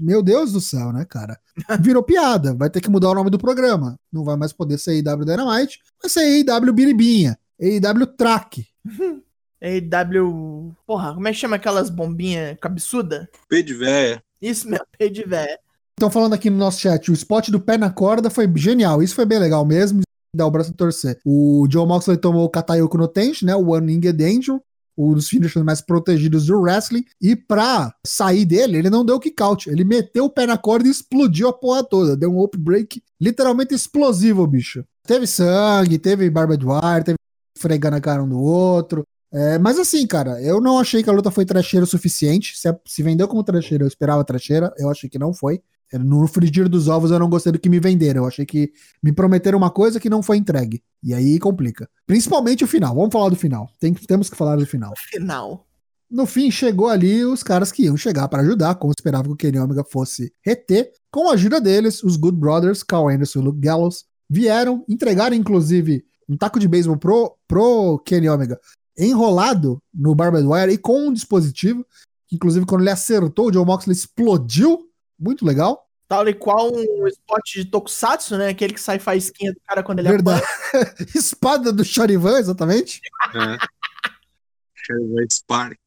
[0.00, 1.38] meu Deus do céu, né, cara?
[1.82, 2.54] Virou piada.
[2.54, 4.00] Vai ter que mudar o nome do programa.
[4.10, 8.68] Não vai mais poder ser IW Dynamite, vai ser IW Biribinha, IW Track.
[9.60, 10.74] AW.
[10.86, 13.28] Porra, como é que chama aquelas bombinhas cabeçuda?
[13.50, 14.24] P de véia.
[14.40, 15.60] Isso mesmo, P de véia.
[16.02, 19.04] Estão falando aqui no nosso chat, o spot do pé na corda foi genial.
[19.04, 20.00] Isso foi bem legal mesmo.
[20.34, 21.20] Dá o braço a torcer.
[21.24, 23.54] O John Moxley tomou o Katayoko no Tenchi, né?
[23.54, 24.60] O One Winged Angel.
[24.98, 27.04] Um dos finishers mais protegidos do wrestling.
[27.20, 29.70] E pra sair dele, ele não deu kick out.
[29.70, 32.16] Ele meteu o pé na corda e explodiu a porra toda.
[32.16, 34.84] Deu um up break literalmente explosivo, bicho.
[35.06, 37.16] Teve sangue, teve barbed wire, teve
[37.56, 39.04] fregando a cara um do outro.
[39.32, 42.58] É, mas assim, cara, eu não achei que a luta foi trecheira o suficiente.
[42.58, 44.74] Se, se vendeu como trecheira, eu esperava trecheira.
[44.76, 45.62] Eu achei que não foi.
[45.98, 48.22] No frigir dos ovos eu não gostei do que me venderam.
[48.22, 48.72] Eu achei que
[49.02, 50.82] me prometeram uma coisa que não foi entregue.
[51.02, 51.88] E aí complica.
[52.06, 52.94] Principalmente o final.
[52.94, 53.68] Vamos falar do final.
[53.78, 54.92] Tem, temos que falar do final.
[55.10, 55.66] Final.
[56.10, 59.36] No fim, chegou ali os caras que iam chegar para ajudar, como esperava que o
[59.36, 60.90] Kenny Omega fosse reter.
[61.10, 66.04] Com a ajuda deles, os Good Brothers, Carl Anderson e Luke Gallows, vieram, entregaram inclusive
[66.28, 68.58] um taco de beisebol pro, pro Kenny Omega
[68.96, 71.84] enrolado no Barbed Wire e com um dispositivo.
[72.28, 74.88] que, Inclusive, quando ele acertou, o John Moxley explodiu.
[75.22, 75.88] Muito legal.
[76.08, 78.48] Tal e qual um spot de Tokusatsu, né?
[78.48, 80.42] Aquele que sai faísquinha do cara quando ele Verdade.
[80.68, 80.94] apanha.
[81.14, 83.00] Espada do Charivan, exatamente.
[83.34, 83.56] É.
[84.74, 85.78] Sherwood Spark.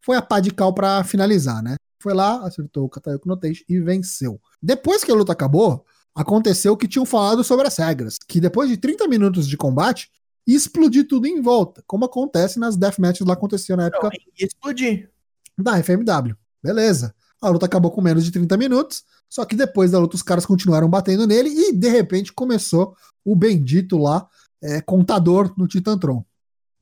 [0.00, 1.76] foi a pá de cal pra finalizar, né?
[1.98, 4.40] Foi lá, acertou o Katayoko no Teixe e venceu.
[4.62, 5.84] Depois que a luta acabou,
[6.14, 10.10] aconteceu que tinham falado sobre as regras, que depois de 30 minutos de combate,
[10.46, 15.10] explodir tudo em volta, como acontece nas deathmatches lá aconteceu na época E explodir.
[15.58, 16.36] da FMW.
[16.62, 17.14] Beleza.
[17.44, 20.46] A luta acabou com menos de 30 minutos, só que depois da luta os caras
[20.46, 24.28] continuaram batendo nele e de repente começou o bendito lá,
[24.62, 26.24] é, contador no Titantron.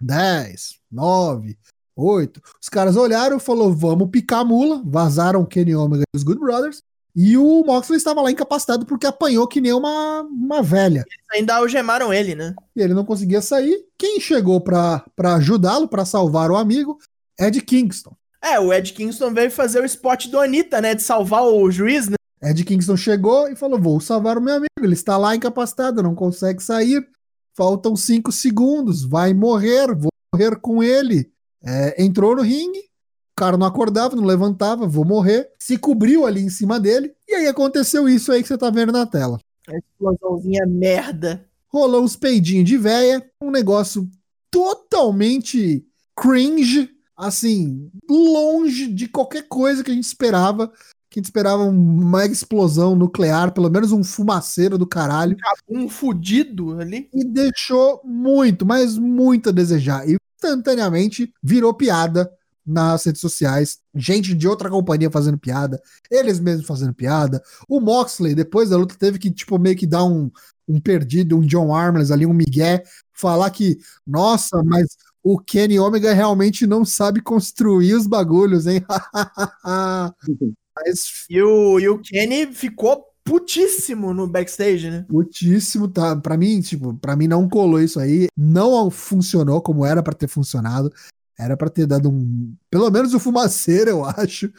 [0.00, 1.56] 10, 9,
[1.94, 2.40] Oito.
[2.60, 4.82] Os caras olharam e falou: vamos picar a mula.
[4.84, 6.82] Vazaram o Kenny Omega e os Good Brothers.
[7.14, 11.04] E o Moxley estava lá incapacitado porque apanhou que nem uma, uma velha.
[11.06, 12.54] Eles ainda algemaram ele, né?
[12.74, 13.84] E ele não conseguia sair.
[13.98, 16.98] Quem chegou para ajudá-lo, para salvar o amigo,
[17.38, 18.16] Ed Kingston.
[18.42, 20.94] É, o Ed Kingston veio fazer o spot do Anitta, né?
[20.94, 22.16] De salvar o juiz, né?
[22.42, 24.72] Ed Kingston chegou e falou: Vou salvar o meu amigo.
[24.80, 27.06] Ele está lá incapacitado, não consegue sair.
[27.54, 31.30] Faltam cinco segundos, vai morrer, vou morrer com ele.
[31.62, 35.48] É, entrou no ringue, o cara não acordava, não levantava, vou morrer.
[35.58, 38.90] Se cobriu ali em cima dele, e aí aconteceu isso aí que você tá vendo
[38.90, 39.38] na tela.
[39.68, 41.46] A explosãozinha merda.
[41.68, 44.08] Rolou uns peidinhos de véia, um negócio
[44.50, 50.68] totalmente cringe, assim, longe de qualquer coisa que a gente esperava.
[51.10, 55.36] Que a gente esperava uma explosão nuclear, pelo menos um fumaceiro do caralho.
[55.68, 57.08] Um fudido ali.
[57.12, 60.08] E deixou muito, mas muito a desejar.
[60.08, 62.30] E instantaneamente virou piada
[62.64, 67.42] nas redes sociais, gente de outra companhia fazendo piada, eles mesmos fazendo piada.
[67.68, 70.30] O Moxley, depois da luta, teve que, tipo, meio que dar um,
[70.68, 72.80] um perdido, um John Armless ali, um Miguel,
[73.12, 78.84] falar que, nossa, mas o Kenny Omega realmente não sabe construir os bagulhos, hein?
[80.76, 81.24] mas...
[81.30, 85.06] e, o, e o Kenny ficou putíssimo no backstage, né?
[85.08, 86.16] Putíssimo, tá?
[86.16, 88.26] Pra mim, tipo, pra mim não colou isso aí.
[88.36, 90.92] Não funcionou como era para ter funcionado.
[91.38, 92.54] Era para ter dado um.
[92.70, 94.52] Pelo menos o um fumaceiro, eu acho.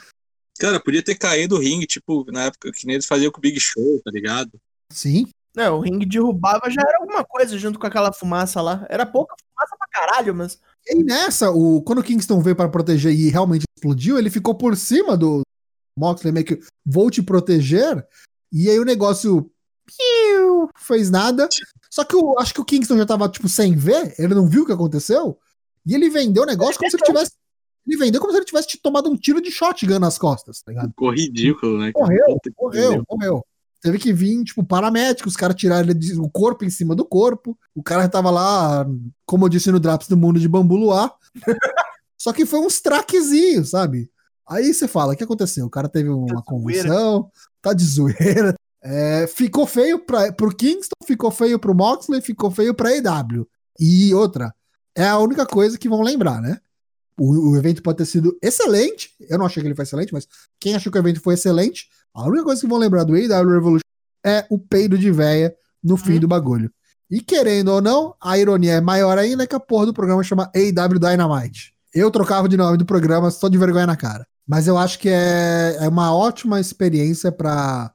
[0.60, 3.42] Cara, podia ter caído o ringue, tipo, na época que nem eles faziam com o
[3.42, 4.52] Big Show, tá ligado?
[4.92, 5.28] Sim.
[5.56, 8.86] Não, o ringue derrubava já era alguma coisa junto com aquela fumaça lá.
[8.90, 10.60] Era pouca fumaça pra caralho, mas.
[10.88, 14.76] E nessa, o, quando o Kingston veio para proteger e realmente explodiu, ele ficou por
[14.76, 15.42] cima do
[15.98, 18.06] Moxley, meio que vou te proteger.
[18.52, 19.50] E aí o negócio
[20.78, 21.48] fez nada.
[21.90, 24.64] Só que eu acho que o Kingston já tava, tipo, sem ver, ele não viu
[24.64, 25.38] o que aconteceu.
[25.86, 27.32] E ele vendeu o negócio como se ele tivesse.
[27.86, 30.90] Ele vendeu como se ele tivesse tomado um tiro de shotgun nas costas, tá ligado?
[30.90, 31.92] Ficou ridículo, né?
[31.94, 33.46] Morreu, morreu, morreu.
[33.84, 37.58] Teve que vir, tipo, paramédicos, os caras tiraram o corpo em cima do corpo.
[37.76, 38.88] O cara tava lá,
[39.26, 41.14] como eu disse no Draps do Mundo de Bambu Luar.
[42.18, 44.10] Só que foi uns traquezinhos, sabe?
[44.48, 45.66] Aí você fala, o que aconteceu?
[45.66, 47.30] O cara teve uma convulsão,
[47.62, 48.56] tá de zoeira.
[48.86, 53.48] É, ficou feio pra, pro Kingston, ficou feio pro Moxley, ficou feio pra EW.
[53.80, 54.54] E outra,
[54.94, 56.60] é a única coisa que vão lembrar, né?
[57.18, 59.12] O, o, evento pode ter sido excelente.
[59.22, 60.28] Eu não achei que ele foi excelente, mas
[60.60, 63.50] quem achou que o evento foi excelente, a única coisa que vão lembrar do AEW
[63.50, 63.84] Revolution
[64.26, 66.20] é o peido de véia no fim uhum.
[66.20, 66.72] do bagulho.
[67.10, 70.52] E querendo ou não, a ironia é maior ainda que a porra do programa chama
[70.56, 71.74] AEW Dynamite.
[71.94, 74.26] Eu trocava de nome do programa só de vergonha na cara.
[74.48, 77.94] Mas eu acho que é, é uma ótima experiência pra.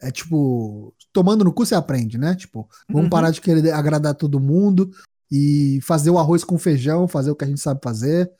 [0.00, 2.34] É tipo, tomando no cu você aprende, né?
[2.34, 3.10] Tipo, vamos uhum.
[3.10, 4.90] parar de querer agradar todo mundo
[5.30, 8.30] e fazer o arroz com feijão, fazer o que a gente sabe fazer,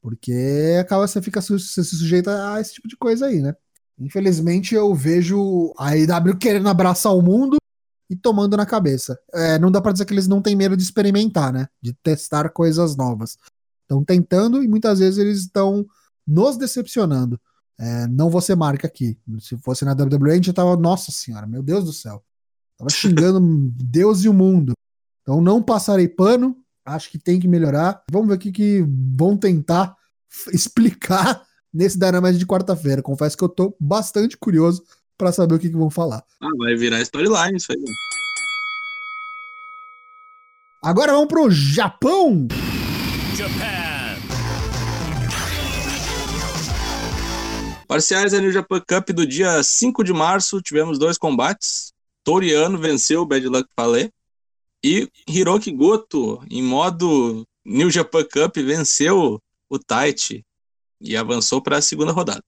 [0.00, 3.54] porque acaba você fica você se sujeita a esse tipo de coisa aí, né?
[4.00, 7.58] Infelizmente eu vejo a IW querendo abraçar o mundo
[8.08, 9.18] e tomando na cabeça.
[9.32, 11.68] É, não dá para dizer que eles não têm medo de experimentar, né?
[11.82, 13.36] De testar coisas novas.
[13.82, 15.86] Estão tentando e muitas vezes eles estão
[16.26, 17.38] nos decepcionando.
[17.78, 19.18] É, não ser marca aqui.
[19.38, 22.22] Se fosse na WWE, a gente tava, nossa senhora, meu Deus do céu.
[22.76, 23.40] Tava xingando
[23.76, 24.72] Deus e o mundo.
[25.22, 28.02] Então não passarei pano, acho que tem que melhorar.
[28.10, 28.84] Vamos ver o que, que
[29.16, 29.94] vão tentar
[30.52, 31.42] explicar
[31.72, 33.02] nesse Dynamite de quarta-feira.
[33.02, 34.82] Confesso que eu tô bastante curioso
[35.16, 36.24] para saber o que, que vão falar.
[36.40, 37.84] Ah, vai virar storyline isso aí.
[40.82, 42.48] Agora vamos pro Japão.
[43.36, 43.80] Japan.
[47.86, 51.92] Parciais da New Japan Cup do dia 5 de março, tivemos dois combates.
[52.24, 54.10] Toriano venceu o Bad Luck Fale
[54.82, 60.44] e Hiroki Goto, em modo New Japan Cup, venceu o Taichi
[61.00, 62.42] e avançou para a segunda rodada.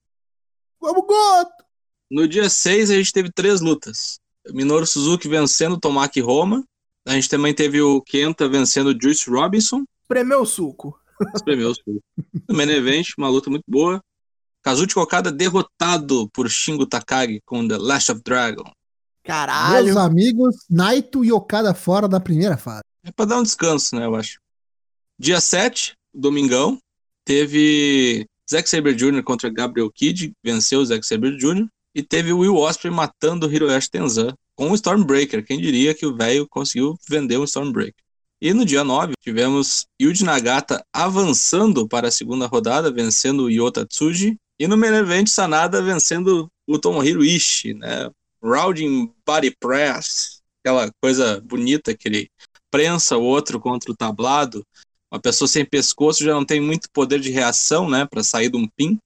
[0.81, 1.65] Vamos, Goto!
[2.11, 4.19] No dia 6 a gente teve três lutas.
[4.51, 6.65] Minoru Suzuki vencendo o Tomaki Roma.
[7.07, 9.85] A gente também teve o Kenta vencendo o Juice Robinson.
[10.03, 10.99] Espremeu o suco.
[11.35, 12.03] Espremeu o suco.
[12.49, 14.03] No main event, uma luta muito boa.
[14.63, 18.71] Kazuchi Okada derrotado por Shingo Takagi com The Last of Dragon.
[19.25, 19.87] Caralho.
[19.87, 22.83] Meus amigos, Naito e Okada fora da primeira fase.
[23.05, 24.41] É pra dar um descanso, né, eu acho.
[25.19, 26.79] Dia 7, domingão,
[27.25, 29.23] teve Zack Saber Jr.
[29.23, 31.67] contra Gabriel Kidd, venceu o Zack Saber Jr.
[31.95, 35.45] E teve Will Ospreay matando o Hiroshi Tenzan com um Stormbreaker.
[35.45, 38.03] Quem diria que o velho conseguiu vender um Stormbreaker.
[38.41, 43.87] E no dia 9, tivemos Yuji Nagata avançando para a segunda rodada, vencendo o Yota
[43.87, 44.37] Tsuji.
[44.59, 48.11] E no main event, Sanada vencendo o Tomohiro Ishii, né?
[48.43, 52.31] Rounding Body Press, aquela coisa bonita que ele
[52.71, 54.67] prensa o outro contra o tablado,
[55.13, 58.57] uma pessoa sem pescoço já não tem muito poder de reação, né, para sair de
[58.57, 58.99] um pin.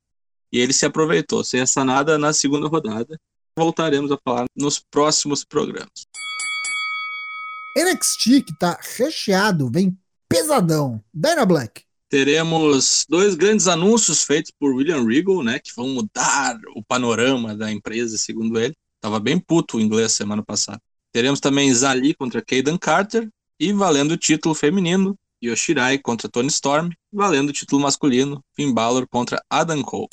[0.52, 3.18] E ele se aproveitou, sem essa nada na segunda rodada.
[3.58, 6.06] Voltaremos a falar nos próximos programas.
[7.76, 9.98] NXT, que tá recheado, vem
[10.28, 11.02] pesadão.
[11.12, 11.82] Dyna Black.
[12.08, 17.72] Teremos dois grandes anúncios feitos por William Regal, né, que vão mudar o panorama da
[17.72, 18.74] empresa, segundo ele.
[19.00, 20.80] Tava bem puto o inglês semana passada.
[21.12, 23.28] Teremos também Zali contra Kaden Carter
[23.58, 29.06] e valendo o título feminino, Yoshirai contra Tony Storm, valendo o título masculino, Finn Balor
[29.08, 30.08] contra Adam Cole.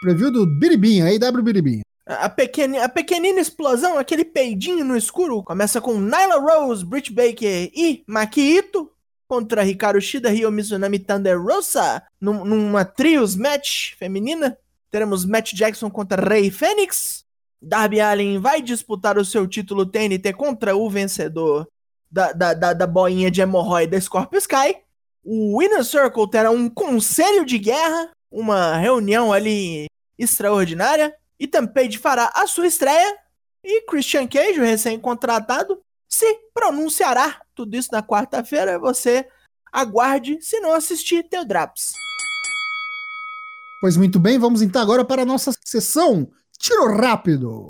[0.00, 1.82] Preview do Biribinha, AW Biribinha.
[2.06, 7.70] A, pequena, a pequenina explosão, aquele peidinho no escuro, começa com Nyla Rose, Britt Baker
[7.74, 8.90] e Maki Ito
[9.26, 14.56] contra Hikaru Shida, Ryo Mizunami Thunder Rosa, num, numa trios match feminina.
[14.90, 17.24] Teremos Matt Jackson contra Rey Fênix.
[17.60, 21.66] Darby Allin vai disputar o seu título TNT contra o vencedor
[22.10, 24.76] da, da, da, da boinha de hemorroida Scorpio Sky.
[25.24, 29.86] O Winner Circle terá um conselho de guerra, uma reunião ali
[30.18, 31.14] extraordinária.
[31.38, 33.16] E Tampage fará a sua estreia.
[33.62, 37.40] E Christian Cage, recém-contratado, se pronunciará.
[37.54, 38.78] Tudo isso na quarta-feira.
[38.78, 39.26] Você
[39.72, 41.92] aguarde, se não assistir, teu Draps.
[43.80, 47.66] Pois muito bem, vamos então agora para a nossa sessão Tiro Rápido.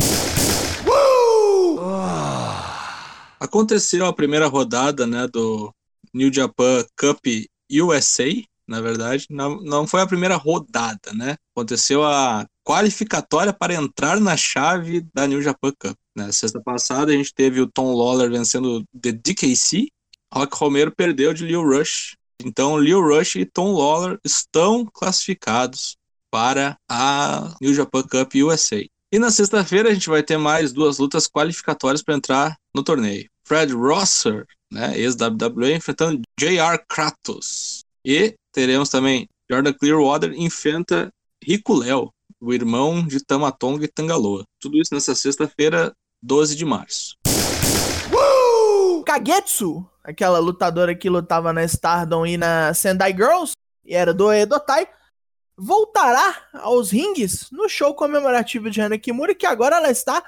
[3.39, 5.73] Aconteceu a primeira rodada né, do
[6.13, 7.25] New Japan Cup
[7.71, 8.29] USA,
[8.67, 9.27] na verdade.
[9.31, 11.37] Não, não foi a primeira rodada, né?
[11.55, 15.97] Aconteceu a qualificatória para entrar na chave da New Japan Cup.
[16.17, 16.33] Né?
[16.33, 19.89] sexta passada, a gente teve o Tom Lawler vencendo The DKC.
[20.33, 22.17] Rock Romero perdeu de Leo Rush.
[22.43, 25.97] Então, Leo Rush e Tom Lawler estão classificados
[26.31, 28.85] para a New Japan Cup USA.
[29.13, 33.29] E na sexta-feira a gente vai ter mais duas lutas qualificatórias para entrar no torneio.
[33.47, 36.79] Fred Rosser, né, ex-WWE, enfrentando J.R.
[36.89, 37.85] Kratos.
[38.05, 41.09] E teremos também Jordan Clearwater enfrenta
[41.43, 44.45] Rico Léo, o irmão de Tamatonga e Tangaloa.
[44.61, 45.93] Tudo isso nessa sexta-feira,
[46.23, 47.15] 12 de março.
[49.07, 53.53] Kagetsu, aquela lutadora que lutava na Stardom e na Sendai Girls,
[53.85, 54.89] e era do Edotai,
[55.57, 60.23] voltará aos rings no show comemorativo de Hana Kimura, que agora ela está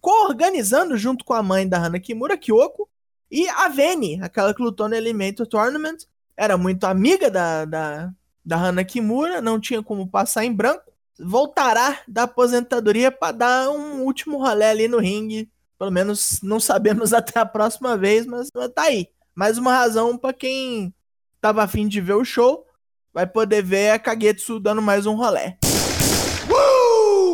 [0.00, 2.88] co-organizando junto com a mãe da Hana Kimura, Kyoko,
[3.30, 5.98] e a Vene, aquela que lutou no Elemento Tournament,
[6.36, 8.12] era muito amiga da, da,
[8.44, 14.02] da Hana Kimura, não tinha como passar em branco, voltará da aposentadoria para dar um
[14.02, 15.50] último rolê ali no ringue.
[15.78, 19.08] Pelo menos não sabemos até a próxima vez, mas tá aí.
[19.34, 20.94] Mais uma razão para quem
[21.40, 22.66] tava afim de ver o show,
[23.14, 25.54] vai poder ver a Kagetsu dando mais um rolê.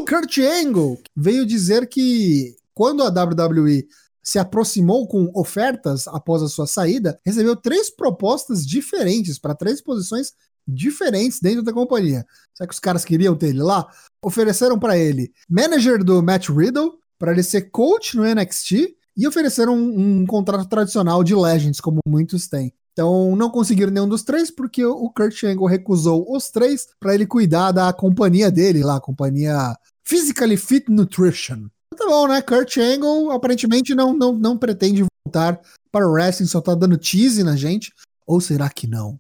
[0.07, 3.87] Kurt Angle veio dizer que quando a WWE
[4.23, 10.33] se aproximou com ofertas após a sua saída, recebeu três propostas diferentes para três posições
[10.69, 12.27] diferentes dentro da companhia.
[12.55, 13.89] Será que os caras queriam ter ele lá?
[14.23, 19.75] Ofereceram para ele manager do Matt Riddle, para ele ser coach no NXT, e ofereceram
[19.75, 22.73] um, um, contrato tradicional de Legends, como muitos têm.
[23.01, 27.25] Então não conseguiram nenhum dos três, porque o Kurt Angle recusou os três para ele
[27.25, 29.75] cuidar da companhia dele lá, a companhia
[30.05, 31.69] Physically Fit Nutrition.
[31.97, 32.43] Tá bom, né?
[32.43, 35.59] Kurt Angle aparentemente não, não, não pretende voltar
[35.91, 37.91] para o wrestling, só tá dando tease na gente.
[38.27, 39.19] Ou será que não?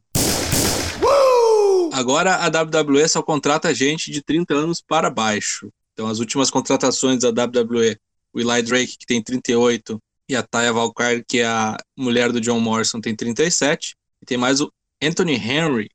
[1.91, 5.70] Agora a WWE só contrata gente de 30 anos para baixo.
[5.95, 7.97] Então as últimas contratações da WWE,
[8.31, 9.99] o Eli Drake, que tem 38,
[10.31, 13.97] e a Taya Valkyrie, que é a mulher do John Morrison, tem 37.
[14.22, 14.72] E tem mais o
[15.03, 15.91] Anthony Henry,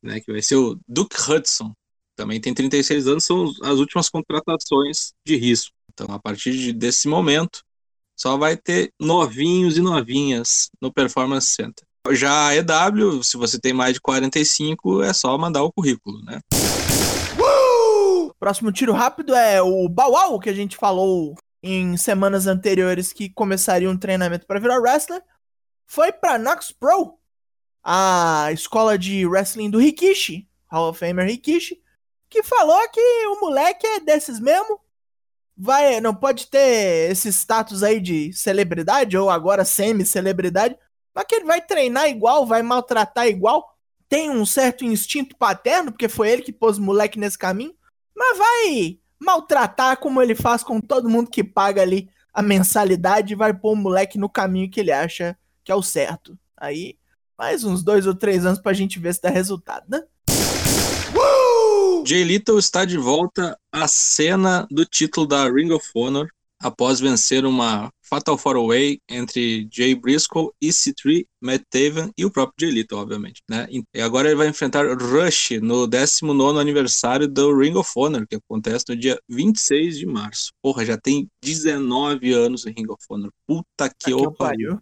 [0.00, 1.72] né, que vai ser o Duke Hudson,
[2.14, 5.74] também tem 36 anos, são as últimas contratações de risco.
[5.92, 7.64] Então, a partir de, desse momento,
[8.16, 11.84] só vai ter novinhos e novinhas no Performance Center.
[12.12, 16.40] Já a EW, se você tem mais de 45, é só mandar o currículo, né?
[17.36, 18.32] Uh!
[18.38, 23.88] Próximo tiro rápido é o Bauau, que a gente falou em semanas anteriores que começaria
[23.88, 25.22] um treinamento para virar wrestler.
[25.86, 27.18] Foi para Knox Pro,
[27.84, 31.82] a escola de wrestling do Rikishi, Hall of Famer Rikishi,
[32.28, 34.80] que falou que o moleque é desses mesmo.
[35.56, 40.76] Vai, não pode ter esse status aí de celebridade ou agora semi-celebridade,
[41.14, 43.76] mas que ele vai treinar igual, vai maltratar igual.
[44.08, 47.74] Tem um certo instinto paterno, porque foi ele que pôs o moleque nesse caminho,
[48.16, 53.36] mas vai maltratar como ele faz com todo mundo que paga ali a mensalidade e
[53.36, 56.36] vai pôr o moleque no caminho que ele acha que é o certo.
[56.56, 56.96] Aí,
[57.38, 60.02] mais uns dois ou três anos pra gente ver se dá resultado, né?
[62.04, 66.28] Jay Little está de volta à cena do título da Ring of Honor.
[66.62, 72.68] Após vencer uma Fatal Four Way entre Jay Briscoe, EC3, Matt Taven e o próprio
[72.68, 73.42] Jay Lethal, obviamente.
[73.48, 73.66] Né?
[73.94, 78.84] E agora ele vai enfrentar Rush no 19 aniversário do Ring of Honor, que acontece
[78.88, 80.52] no dia 26 de março.
[80.62, 83.30] Porra, já tem 19 anos o Ring of Honor.
[83.46, 84.78] Puta que o pariu.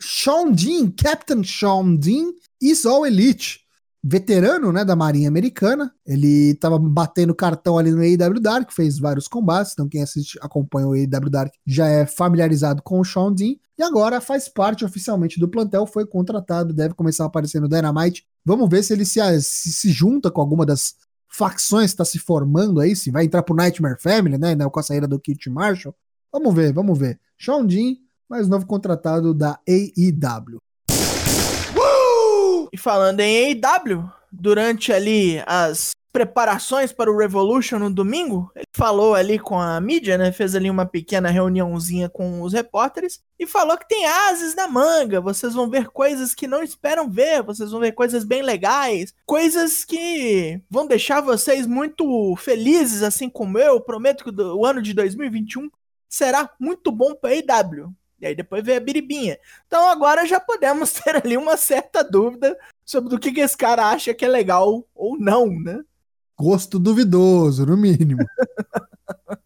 [0.00, 3.63] Sean Dean, Captain Sean Dean is all elite
[4.06, 5.90] veterano, né, da Marinha Americana.
[6.06, 10.86] Ele tava batendo cartão ali no AEW Dark, fez vários combates, então quem assiste, acompanha
[10.86, 13.54] o AEW Dark já é familiarizado com o Sean Dean.
[13.78, 18.26] E agora faz parte oficialmente do plantel, foi contratado, deve começar a aparecer no Dynamite.
[18.44, 20.94] Vamos ver se ele se, se, se junta com alguma das
[21.26, 24.78] facções que está se formando aí, se vai entrar pro Nightmare Family, né, né com
[24.78, 25.94] a saída do Kit Marshall.
[26.30, 27.18] Vamos ver, vamos ver.
[27.38, 27.96] Sean Dean,
[28.28, 30.60] mais novo contratado da AEW.
[32.74, 39.14] E falando em AEW, durante ali as preparações para o Revolution no domingo, ele falou
[39.14, 40.32] ali com a mídia, né?
[40.32, 45.20] Fez ali uma pequena reuniãozinha com os repórteres e falou que tem ases na manga.
[45.20, 49.84] Vocês vão ver coisas que não esperam ver, vocês vão ver coisas bem legais, coisas
[49.84, 53.80] que vão deixar vocês muito felizes, assim como eu.
[53.80, 55.70] Prometo que o ano de 2021
[56.08, 57.94] será muito bom para a AEW.
[58.20, 59.38] E aí depois veio a biribinha.
[59.66, 63.90] Então agora já podemos ter ali uma certa dúvida sobre o que, que esse cara
[63.90, 65.82] acha que é legal ou não, né?
[66.38, 68.24] Gosto duvidoso, no mínimo.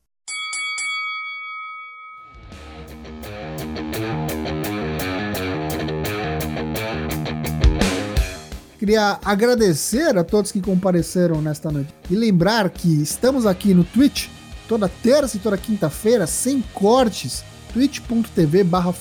[8.78, 14.28] Queria agradecer a todos que compareceram nesta noite e lembrar que estamos aqui no Twitch
[14.68, 17.42] toda terça e toda quinta-feira, sem cortes,
[17.72, 18.94] twitch.tv barra.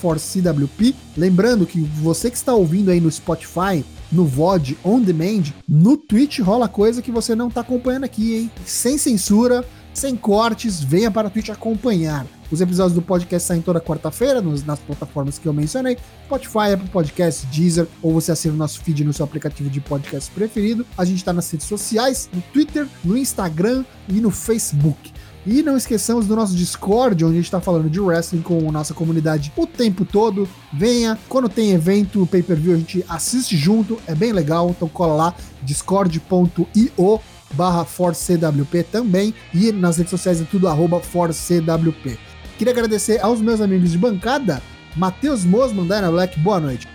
[1.15, 6.39] Lembrando que você que está ouvindo aí no Spotify, no VOD On Demand, no Twitch
[6.39, 8.51] rola coisa que você não está acompanhando aqui, hein?
[8.65, 12.25] Sem censura, sem cortes, venha para o Twitch acompanhar.
[12.49, 17.45] Os episódios do podcast saem toda quarta-feira nas plataformas que eu mencionei: Spotify, Apple Podcast,
[17.47, 20.85] Deezer, ou você assina o nosso feed no seu aplicativo de podcast preferido.
[20.97, 25.11] A gente está nas redes sociais, no Twitter, no Instagram e no Facebook.
[25.47, 28.71] E não esqueçamos do nosso Discord, onde a gente está falando de wrestling com a
[28.71, 30.45] nossa comunidade o tempo todo.
[30.73, 34.69] Venha, quando tem evento, pay-per-view, a gente assiste junto, é bem legal.
[34.69, 37.21] Então cola lá, discord.io
[37.53, 39.33] barra ForceCWP também.
[39.53, 42.19] E nas redes sociais é tudo arroba ForceCWP.
[42.57, 44.61] Queria agradecer aos meus amigos de bancada,
[44.97, 46.89] Matheus Mosman, Dana Black, boa noite.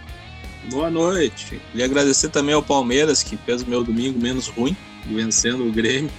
[0.71, 1.59] Boa noite.
[1.71, 4.77] Queria agradecer também ao Palmeiras, que fez o meu domingo menos ruim,
[5.07, 6.11] vencendo o Grêmio.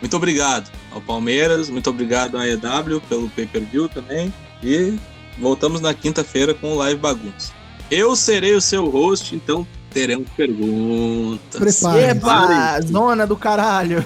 [0.00, 4.32] Muito obrigado ao Palmeiras, muito obrigado à EW pelo pay-per-view também.
[4.62, 4.98] E
[5.38, 7.52] voltamos na quinta-feira com o Live Bagunça.
[7.90, 11.60] Eu serei o seu host, então teremos perguntas.
[11.60, 12.02] Prepare.
[12.02, 14.04] Epa, zona do caralho.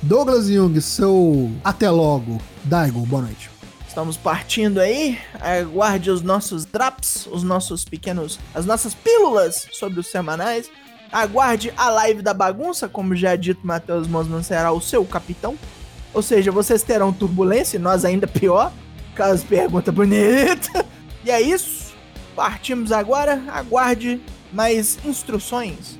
[0.00, 2.40] Douglas Jung, seu até logo.
[2.62, 3.50] Daigo, boa noite.
[3.88, 5.18] Estamos partindo aí.
[5.40, 10.70] Aguarde os nossos drops, os nossos pequenos, as nossas pílulas sobre os semanais.
[11.10, 15.56] Aguarde a live da bagunça, como já dito, Matheus Mosman será o seu capitão.
[16.14, 18.72] Ou seja, vocês terão turbulência, nós ainda pior.
[19.14, 20.86] Caso pergunta bonita.
[21.24, 21.92] E é isso.
[22.34, 23.42] Partimos agora.
[23.48, 24.20] Aguarde
[24.52, 25.98] mais instruções.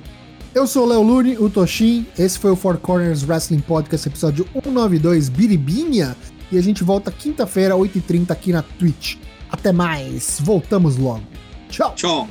[0.55, 2.07] Eu sou o Léo Lune, o Toshin.
[2.17, 6.15] Esse foi o Four Corners Wrestling Podcast, episódio 192, Biribinha.
[6.51, 9.17] E a gente volta quinta-feira, 8h30 aqui na Twitch.
[9.51, 10.39] Até mais.
[10.41, 11.23] Voltamos logo.
[11.69, 11.93] Tchau.
[11.95, 12.27] Tchau.